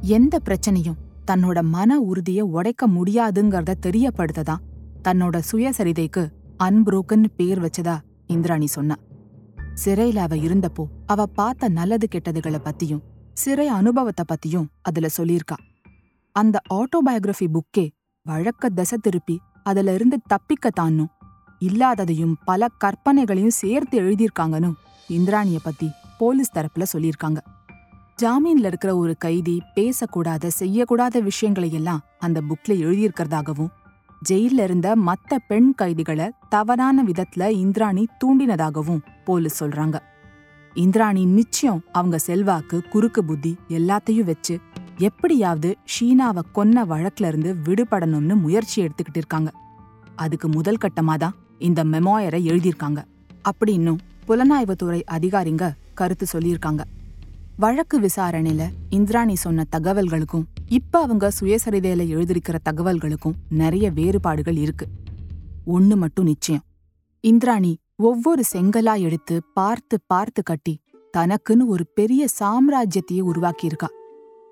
எந்த 0.00 0.40
பிரச்சனையும் 0.44 0.96
தன்னோட 1.30 1.62
மன 1.62 2.00
உறுதியை 2.00 2.42
உடைக்க 2.42 2.88
முடியாதுங்கிறத 2.88 3.74
தெரியப்படுத்ததா? 3.86 4.56
தன்னோட 5.08 5.42
சுயசரிதைக்கு 5.52 6.28
அன்புரோக்கன்னு 6.58 7.24
பேர் 7.36 7.60
வச்சதா? 7.60 7.98
இந்திராணி 8.26 8.66
சொன்னா. 8.66 8.94
சிறையில 9.84 10.16
அவ 10.16 10.36
இருந்தப்போ 10.36 10.84
அவ 11.06 11.26
பார்த்த 11.26 11.68
நல்லது 11.68 12.08
கெட்டதுகளை 12.10 12.60
பத்தியும் 12.64 13.02
சிறை 13.32 13.68
அனுபவத்தை 13.68 14.24
பத்தியும் 14.28 14.66
அதுல 14.82 15.08
சொல்லியிருக்கா. 15.18 15.56
அந்த 16.32 16.60
ஆட்டோபயோகிராஃபி 16.74 17.46
புக்கே 17.46 17.88
வழக்க 18.22 18.68
தசை 18.68 18.98
திருப்பி 18.98 19.40
அதுல 19.62 19.94
இருந்து 19.94 20.20
தப்பிக்கத்தானும் 20.28 21.08
இல்லாததையும் 21.58 22.34
பல 22.44 22.66
கற்பனைகளையும் 22.84 23.50
சேர்த்து 23.50 24.00
எழுதியிருக்காங்கன்னு 24.00 24.72
இந்திராணிய 25.08 25.58
பத்தி 25.62 25.90
போலீஸ் 26.18 26.52
தரப்புல 26.54 26.82
சொல்லியிருக்காங்க. 26.92 27.36
ஜாமீன்ல 28.22 28.64
இருக்கிற 28.64 28.96
ஒரு 28.96 29.16
கைதி 29.18 29.62
பேசக்கூடாத 29.74 30.50
செய்யக்கூடாத 30.58 31.22
விஷயங்களை 31.22 31.72
எல்லாம் 31.72 32.00
அந்த 32.18 32.40
புக்ல 32.40 32.68
எழுதியிருக்கிறதாகவும் 32.68 33.68
ஜெயில்ல 34.30 34.62
இருந்த 34.62 34.96
மத்த 34.96 35.36
பெண் 35.48 35.74
கைதிகளை 35.74 36.30
தவறான 36.48 37.04
விதத்துல 37.04 37.48
இந்திராணி 37.48 38.06
தூண்டினதாகவும் 38.24 38.98
போலீஸ் 39.24 39.64
சொல்றாங்க. 39.64 39.98
இந்திராணி 40.74 41.24
நிச்சயம் 41.24 41.82
அவங்க 41.92 42.18
செல்வாக்கு 42.18 42.82
குறுக்கு 42.82 43.24
புத்தி 43.24 43.56
எல்லாத்தையும் 43.68 44.24
வச்சு 44.24 44.58
எப்படியாவது 44.98 45.76
ஷீனாவை 45.92 46.42
கொன்ன 46.54 46.84
வழக்குல 46.84 47.26
இருந்து 47.26 47.56
விடுபடணும்னு 47.64 48.40
முயற்சி 48.40 48.82
எடுத்துக்கிட்டு 48.82 49.22
இருக்காங்க. 49.22 49.50
அதுக்கு 50.16 50.48
முதல் 50.48 50.78
கட்டமா 50.80 51.16
தான் 51.16 51.34
இந்த 51.58 51.84
மெமோயரை 51.84 52.40
எழுதியிருக்காங்க. 52.50 53.04
அப்படின்னும் 53.50 53.98
புலனாய்வுத்துறை 54.28 55.02
அதிகாரிங்க 55.10 55.72
கருத்து 55.94 56.26
சொல்லியிருக்காங்க. 56.32 56.80
வழக்கு 57.62 58.00
விசாரணையில 58.00 58.62
இந்திராணி 58.90 59.34
சொன்ன 59.34 59.64
தகவல்களுக்கும் 59.76 60.44
இப்ப 60.68 61.00
அவங்க 61.00 61.30
சுயசரிதையில 61.40 62.02
எழுதியிருக்கிற 62.14 62.56
தகவல்களுக்கும் 62.68 63.34
நிறைய 63.48 63.90
வேறுபாடுகள் 63.90 64.56
இருக்கு. 64.56 64.86
ஒண்ணு 65.66 65.96
மட்டும் 65.96 66.24
நிச்சயம். 66.24 66.62
இந்திராணி 67.24 67.78
ஒவ்வொரு 67.96 68.42
செங்கலா 68.52 68.94
எடுத்து 69.00 69.40
பார்த்து 69.54 69.98
பார்த்து 70.06 70.42
கட்டி 70.42 70.74
தனக்குன்னு 71.16 71.64
ஒரு 71.66 71.86
பெரிய 71.94 72.26
சாம்ராஜ்யத்தையே 72.40 73.22
உருவாக்கியிருக்கா. 73.30 73.88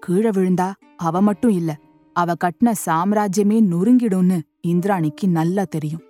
கீழே 0.01 0.29
விழுந்தா 0.29 0.73
அவ 0.97 1.21
மட்டும் 1.21 1.51
இல்ல 1.51 1.77
அவ 2.12 2.35
கட்டின 2.45 2.73
சாம்ராஜ்யமே 2.87 3.61
நொறுங்கிடும்னு 3.73 4.40
இந்திராணிக்கு 4.66 5.27
நல்லா 5.29 5.64
தெரியும். 5.69 6.03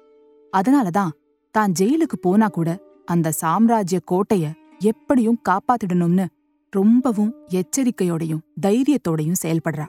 அதனாலதான் 0.52 1.12
தான் 1.54 1.74
ஜெயிலுக்கு 1.78 2.18
போனா 2.20 2.48
கூட 2.48 2.78
அந்த 3.04 3.34
சாம்ராஜ்ய 3.42 4.00
கோட்டைய 4.04 4.46
எப்படியும் 4.78 5.42
காப்பாத்திடணும்னு 5.48 6.26
ரொம்பவும் 6.70 7.34
எச்சரிக்கையோடையும் 7.50 8.40
தைரியத்தோடையும் 8.66 9.40
செயல்படுறா. 9.42 9.86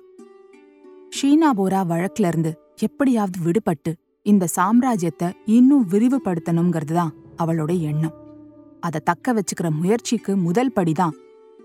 ஷீனா 1.10 1.50
போரா 1.56 1.82
வழக்குல 1.92 2.28
இருந்து 2.28 2.60
எப்படியாவது 2.76 3.40
விடுபட்டு 3.44 3.94
இந்த 4.24 4.48
சாம்ராஜ்யத்தை 4.56 5.34
இன்னும் 5.46 5.88
விரிவுபடுத்தணுங்கிறது 5.92 6.94
தான் 6.94 7.14
அவளோட 7.38 7.80
எண்ணம். 7.80 8.14
அதை 8.80 9.02
தக்க 9.04 9.34
வச்சுக்கிற 9.34 9.70
முயற்சிக்கு 9.70 10.38
முதல் 10.38 10.72
படிதான் 10.76 11.12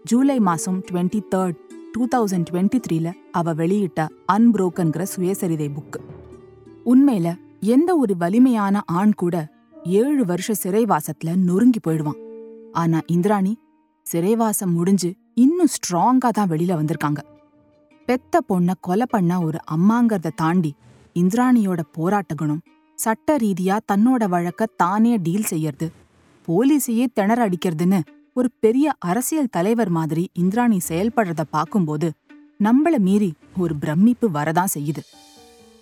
ஜூலை 0.04 0.40
மாசம் 0.40 0.84
twenty 0.90 1.20
third 1.34 1.58
two 1.92 2.06
thousand 2.16 2.44
twenty 2.52 2.80
த்ரீல 2.88 3.12
அவ 3.32 3.54
வெளியிட்ட 3.54 4.08
அன்புரோக்கன்கிற 4.32 5.06
சுயசரிதை 5.16 5.68
புக்கு. 5.76 6.00
உண்மையில 6.86 7.34
எந்த 7.60 7.96
ஒரு 7.96 8.16
வலிமையான 8.16 8.82
ஆண் 8.86 9.12
கூட 9.12 9.52
ஏழு 9.84 10.24
வருஷ 10.24 10.54
சிறைவாசத்துல 10.62 11.36
நொறுங்கி 11.36 11.80
போயிடுவான். 11.80 12.20
ஆனா 12.72 13.00
இந்திராணி 13.06 13.58
சிறைவாசம் 14.06 14.72
முடிஞ்சு 14.76 15.10
இன்னும் 15.34 15.72
ஸ்ட்ராங்கா 15.74 16.28
தான் 16.28 16.50
வெளியில 16.50 16.72
வந்திருக்காங்க. 16.80 17.20
பெத்த 18.08 18.40
பொண்ண 18.48 18.72
கொலை 18.80 19.06
பண்ண 19.10 19.32
ஒரு 19.42 19.58
அம்மாங்கிறத 19.70 20.30
தாண்டி 20.34 20.72
இந்திராணியோட 21.14 21.80
போராட்ட 21.92 22.34
குணம் 22.34 22.62
சட்ட 22.98 23.36
ரீதியா 23.36 23.76
தன்னோட 23.92 24.22
வழக்க 24.28 24.66
தானே 24.76 25.12
டீல் 25.16 25.48
செய்யறது. 25.52 25.86
போலீஸையே 26.48 27.06
திணற 27.12 27.48
அடிக்கிறதுன்னு 27.48 28.00
ஒரு 28.32 28.48
பெரிய 28.60 28.92
அரசியல் 28.98 29.50
தலைவர் 29.50 29.88
மாதிரி 29.88 30.24
இந்திராணி 30.32 30.78
செயல்படுறத 30.88 31.42
பார்க்கும்போது 31.50 32.08
நம்மள 32.64 32.94
மீறி 32.98 33.30
ஒரு 33.58 33.74
பிரமிப்பு 33.76 34.26
வரதான் 34.34 34.74
செய்யுது. 34.74 35.02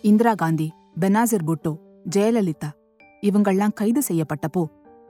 இந்திரா 0.02 0.34
காந்தி 0.34 0.68
பெனாசிர் 1.00 1.46
புட்டோ 1.48 1.72
ஜெயலலிதா 2.16 2.70
இவங்கெல்லாம் 3.22 3.74
கைது 3.74 4.02
செய்யப்பட்டப்போ 4.08 4.62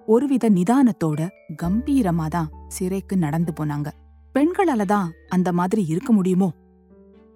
ஒருவித 0.07 0.51
நிதானத்தோட 0.51 1.29
கம்பீரமா 1.63 2.27
தான் 2.27 2.51
சிறைக்கு 2.69 3.17
நடந்து 3.17 3.53
போனாங்க. 3.53 3.89
பெண்களால 4.35 4.85
தான் 4.85 5.13
அந்த 5.29 5.53
மாதிரி 5.53 5.87
இருக்க 5.87 6.13
முடியுமோ? 6.13 6.53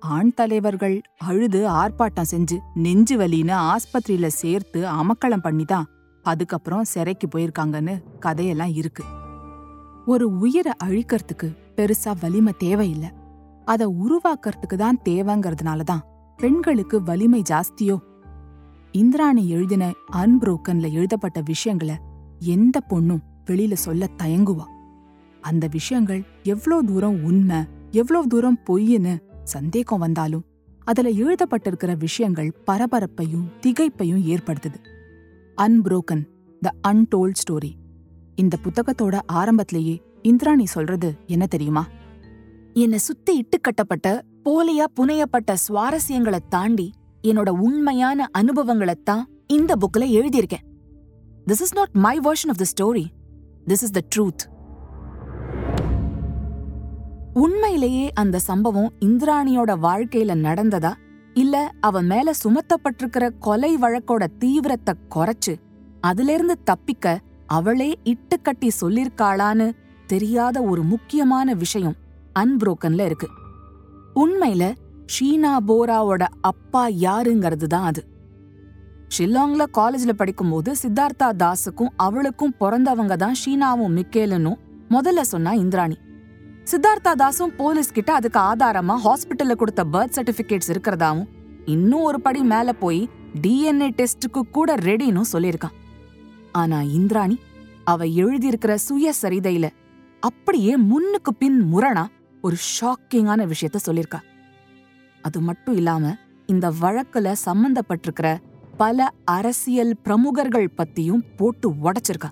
ஆண் 0.00 0.34
தலைவர்கள் 0.34 1.00
அழுது 1.18 1.68
ஆர்ப்பாட்டம் 1.68 2.30
செஞ்சு 2.30 2.58
நெஞ்சு 2.74 3.16
வலின்னு 3.16 3.54
ஆஸ்பத்திரியில 3.72 4.26
சேர்த்து 4.26 4.86
அமக்களம் 4.86 5.42
பண்ணி 5.42 5.64
தான் 5.64 5.88
அதுக்கப்புறம் 6.22 6.84
சிறைக்கு 6.84 7.28
போயிருக்காங்கன்னு 7.28 8.02
கதையெல்லாம் 8.18 8.74
இருக்கு. 8.74 9.04
ஒரு 10.06 10.38
உயிரை 10.38 10.72
அழிக்கறதுக்கு 10.84 11.56
பெருசா 11.76 12.12
வலிமை 12.20 12.52
தேவையில்லை. 12.58 13.10
அத 13.64 13.88
உருவாக்கறதுக்கு 13.88 14.76
தான் 14.76 14.98
தேவைங்கிறதுனால 15.04 15.82
தான் 15.82 16.04
பெண்களுக்கு 16.36 17.02
வலிமை 17.02 17.42
ஜாஸ்தியோ? 17.48 17.98
இந்திராணி 18.92 19.48
எழுதின 19.48 19.92
அன்புரோக்கன்ல 20.12 20.92
எழுதப்பட்ட 20.92 21.40
விஷயங்களை 21.40 21.96
எந்த 22.40 22.80
பொண்ணும் 22.90 23.22
வெளியில 23.46 23.72
சொல்ல 23.72 24.08
தயங்குவா. 24.18 24.66
அந்த 25.42 25.66
விஷயங்கள் 25.66 26.22
எவ்ளோ 26.44 26.82
தூரம் 26.82 27.24
உண்மை 27.24 27.60
எவ்ளோ 27.90 28.26
தூரம் 28.26 28.60
பொய்ன்னு 28.68 29.14
சந்தேகம் 29.44 29.98
வந்தாலும் 29.98 30.44
அதுல 30.80 31.08
எழுதப்பட்டிருக்கிற 31.08 31.96
விஷயங்கள் 31.96 32.54
பரபரப்பையும் 32.64 33.50
திகைப்பையும் 33.60 34.24
ஏற்படுத்துது. 34.24 34.78
அன்புரோக்கன் 35.58 36.24
த 36.62 36.72
அன்டோல்ட் 36.88 37.40
ஸ்டோரி 37.42 37.72
இந்த 38.34 38.56
புத்தகத்தோட 38.62 39.18
ஆரம்பத்திலேயே 39.26 40.02
இந்திராணி 40.22 40.66
சொல்றது 40.66 41.14
என்ன 41.26 41.46
தெரியுமா? 41.46 41.84
என்னை 42.74 42.98
சுத்தி 42.98 43.36
இட்டு 43.36 43.60
கட்டப்பட்ட 43.60 44.24
போலியா 44.44 44.84
புனையப்பட்ட 45.00 45.54
சுவாரஸ்யங்களை 45.68 46.38
தாண்டி 46.48 46.92
என்னோட 47.24 47.50
உண்மையான 47.50 48.30
அனுபவங்களைத்தான் 48.38 49.22
இந்த 49.46 49.76
புக்ல 49.76 50.04
எழுதியிருக்கேன். 50.10 50.64
This 51.46 51.60
is 51.60 51.74
not 51.74 51.88
my 51.92 52.18
version 52.18 52.48
of 52.48 52.58
the 52.58 52.64
story 52.64 53.04
this 53.66 53.82
is 53.82 53.90
the 53.90 54.00
truth. 54.16 54.46
உண்மையிலேயே 57.32 58.12
அந்த 58.12 58.38
சம்பவம் 58.38 58.92
இந்திராணியோட 59.00 59.76
வாழ்க்கையில 59.82 60.34
நடந்ததா? 60.34 60.94
இல்ல 61.34 61.72
அவ 61.80 62.02
மேல 62.02 62.32
சுமத்தப்பட்டிருக்கிற 62.44 63.38
கொலை 63.38 63.76
வழக்கோட 63.76 64.26
தீவிரத்தை 64.38 64.94
குறைச்சு 65.14 65.56
அதிலிருந்து 66.00 66.62
தப்பிக்க 66.62 67.20
அவளே 67.46 67.98
இட்டுக்கட்டி 68.04 68.68
சொல்லிருக்காளான்னு 68.80 69.70
தெரியாத 70.06 70.62
ஒரு 70.62 70.82
முக்கியமான 70.82 71.54
விஷயம் 71.54 71.94
அன்புரோக்கன்ல 72.38 73.04
இருக்கு. 73.04 73.28
உண்மையில 74.14 74.74
ஷீனா 75.06 75.56
போராவோட 75.66 76.26
அப்பா 76.40 76.88
யாருங்கிறது 76.88 77.66
தான் 77.66 77.84
அது. 77.84 78.13
ஷில்லாங்ல 79.08 79.64
காலேஜ்ல 79.78 80.12
படிக்கும்போது 80.12 80.74
சித்தார்த்தா 80.82 81.28
தாஸுக்கும் 81.42 81.92
அவளுக்கும் 81.96 82.54
பிறந்தவங்க 82.60 83.16
தான் 83.16 83.34
ஷீனாவும் 83.44 83.94
மிக்கேலனும் 83.96 84.60
முதல்ல 84.90 85.20
சொன்னா 85.20 85.52
இந்திராணி. 85.52 85.96
சித்தார்த்தா 86.70 87.12
தாஸும் 87.22 87.54
போலீஸ் 87.56 87.92
கிட்ட 87.92 88.14
அதுக்கு 88.14 88.40
ஆதாரமா 88.40 88.94
ஹாஸ்பிட்டல்ல 89.04 89.54
கொடுத்த 89.54 89.84
பர்த் 89.84 90.16
சர்டிபிகேட்ஸ் 90.16 90.70
இருக்கிறதாவும் 90.72 91.28
இன்னும் 91.64 92.02
ஒரு 92.02 92.20
படி 92.20 92.42
மேல 92.42 92.72
போய் 92.72 93.08
டிஎன்ஏ 93.40 93.88
டெஸ்டுக்கு 93.90 94.40
கூட 94.50 94.74
ரெடின்னு 94.74 95.22
சொல்லியிருக்கான். 95.32 95.76
ஆனா 96.52 96.82
இந்திராணி 96.82 97.38
அவ 97.84 98.04
எழுதியிருக்கிற 98.04 98.76
சுயசரிதையில 98.88 99.68
அப்படியே 100.20 100.76
முன்னுக்கு 100.76 101.34
பின் 101.34 101.74
முரணா 101.74 102.06
ஒரு 102.40 102.56
ஷாக்கிங்கான 102.80 103.46
விஷயத்த 103.46 103.78
சொல்லிருக்கா 103.86 104.20
அது 105.22 105.40
மட்டும் 105.40 105.76
இல்லாம 105.76 106.14
இந்த 106.46 106.70
வழக்குல 106.80 107.34
சம்பந்தப்பட்டிருக்கிற 107.44 108.38
பல 108.76 109.10
அரசியல் 109.24 109.96
பிரமுகர்கள் 110.02 110.72
பத்தியும் 110.76 111.34
போட்டு 111.36 111.70
உடைச்சிருக்கா. 111.70 112.30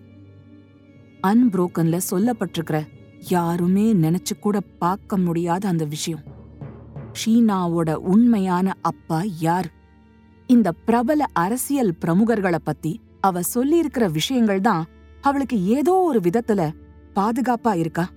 அன்புரோக்கன்ல 1.22 2.00
சொல்லப்பட்டிருக்கிற 2.10 2.86
யாருமே 3.28 3.92
நினைச்சு 3.92 4.38
கூட 4.40 4.60
பார்க்க 4.60 5.16
முடியாத 5.16 5.68
அந்த 5.68 5.84
விஷயம். 5.84 6.20
ஷீனாவோட 7.24 7.94
உண்மையான 7.94 8.74
அப்பா 8.80 9.22
யார்? 9.40 9.70
இந்த 10.46 10.72
பிரபல 10.72 11.24
அரசியல் 11.32 11.94
பிரமுகர்களை 12.00 12.58
பத்தி 12.64 13.00
அவ 13.20 13.40
சொல்லியிருக்கிற 13.54 14.10
விஷயங்கள் 14.10 14.60
தான் 14.60 14.86
அவளுக்கு 15.20 15.66
ஏதோ 15.66 15.92
ஒரு 15.92 16.20
விதத்துல 16.20 16.72
பாதுகாப்பா 17.14 17.76
இருக்கா? 17.76 18.08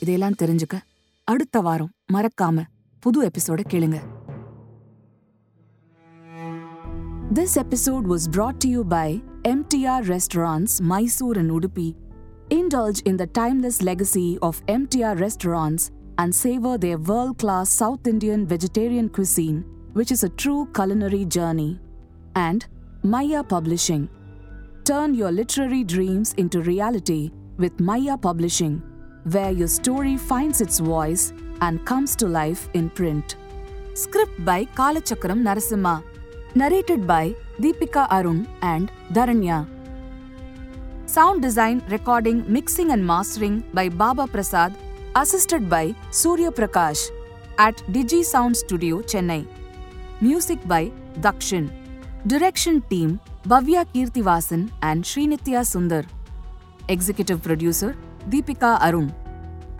இதையெல்லாம் 0.00 0.38
தெரிஞ்சுக்க 0.42 0.78
அடுத்த 1.24 1.60
வாரம் 1.60 1.90
மறக்காம 2.12 2.62
புது 3.00 3.26
எபிசோட 3.26 3.60
கேளுங்க. 3.70 4.00
This 7.32 7.56
episode 7.56 8.06
was 8.06 8.28
brought 8.28 8.60
to 8.60 8.68
you 8.68 8.84
by 8.84 9.22
MTR 9.44 10.06
Restaurants, 10.06 10.82
Mysore 10.82 11.38
and 11.38 11.50
Udupi. 11.50 11.94
Indulge 12.50 13.00
in 13.06 13.16
the 13.16 13.26
timeless 13.26 13.80
legacy 13.80 14.38
of 14.42 14.60
MTR 14.66 15.18
restaurants 15.18 15.92
and 16.18 16.34
savor 16.34 16.76
their 16.76 16.98
world 16.98 17.38
class 17.38 17.70
South 17.70 18.06
Indian 18.06 18.46
vegetarian 18.46 19.08
cuisine, 19.08 19.64
which 19.94 20.12
is 20.12 20.24
a 20.24 20.28
true 20.28 20.68
culinary 20.74 21.24
journey. 21.24 21.80
And 22.36 22.66
Maya 23.02 23.42
Publishing. 23.42 24.10
Turn 24.84 25.14
your 25.14 25.32
literary 25.32 25.84
dreams 25.84 26.34
into 26.34 26.60
reality 26.60 27.30
with 27.56 27.80
Maya 27.80 28.18
Publishing, 28.18 28.82
where 29.24 29.52
your 29.52 29.68
story 29.68 30.18
finds 30.18 30.60
its 30.60 30.80
voice 30.80 31.32
and 31.62 31.82
comes 31.86 32.14
to 32.16 32.26
life 32.26 32.68
in 32.74 32.90
print. 32.90 33.36
Script 33.94 34.44
by 34.44 34.66
Kalachakram 34.66 35.40
Narasimha. 35.40 36.11
Narrated 36.54 37.06
by 37.06 37.34
Deepika 37.58 38.06
Arun 38.10 38.46
and 38.60 38.90
Dharanya. 39.10 39.66
Sound 41.06 41.40
design, 41.40 41.82
recording, 41.88 42.44
mixing, 42.46 42.90
and 42.90 43.06
mastering 43.06 43.64
by 43.72 43.88
Baba 43.88 44.26
Prasad, 44.26 44.74
assisted 45.16 45.70
by 45.70 45.94
Surya 46.10 46.50
Prakash 46.50 47.08
at 47.56 47.76
Digi 47.90 48.22
Sound 48.22 48.54
Studio, 48.54 49.00
Chennai. 49.00 49.46
Music 50.20 50.58
by 50.68 50.92
Dakshin. 51.20 51.70
Direction 52.26 52.82
team 52.82 53.18
Bhavya 53.44 53.86
Kirtivasan 53.94 54.70
and 54.82 55.02
Srinitya 55.04 55.64
Sundar. 55.64 56.04
Executive 56.88 57.42
producer 57.42 57.96
Deepika 58.28 58.78
Arun. 58.82 59.14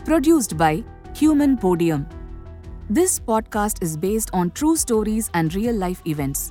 Produced 0.07 0.57
by 0.57 0.83
Human 1.17 1.59
Podium. 1.59 2.07
This 2.89 3.21
podcast 3.21 3.83
is 3.83 3.95
based 3.95 4.31
on 4.33 4.51
true 4.53 4.75
stories 4.75 5.31
and 5.35 5.55
real 5.55 5.75
life 5.75 6.01
events. 6.07 6.51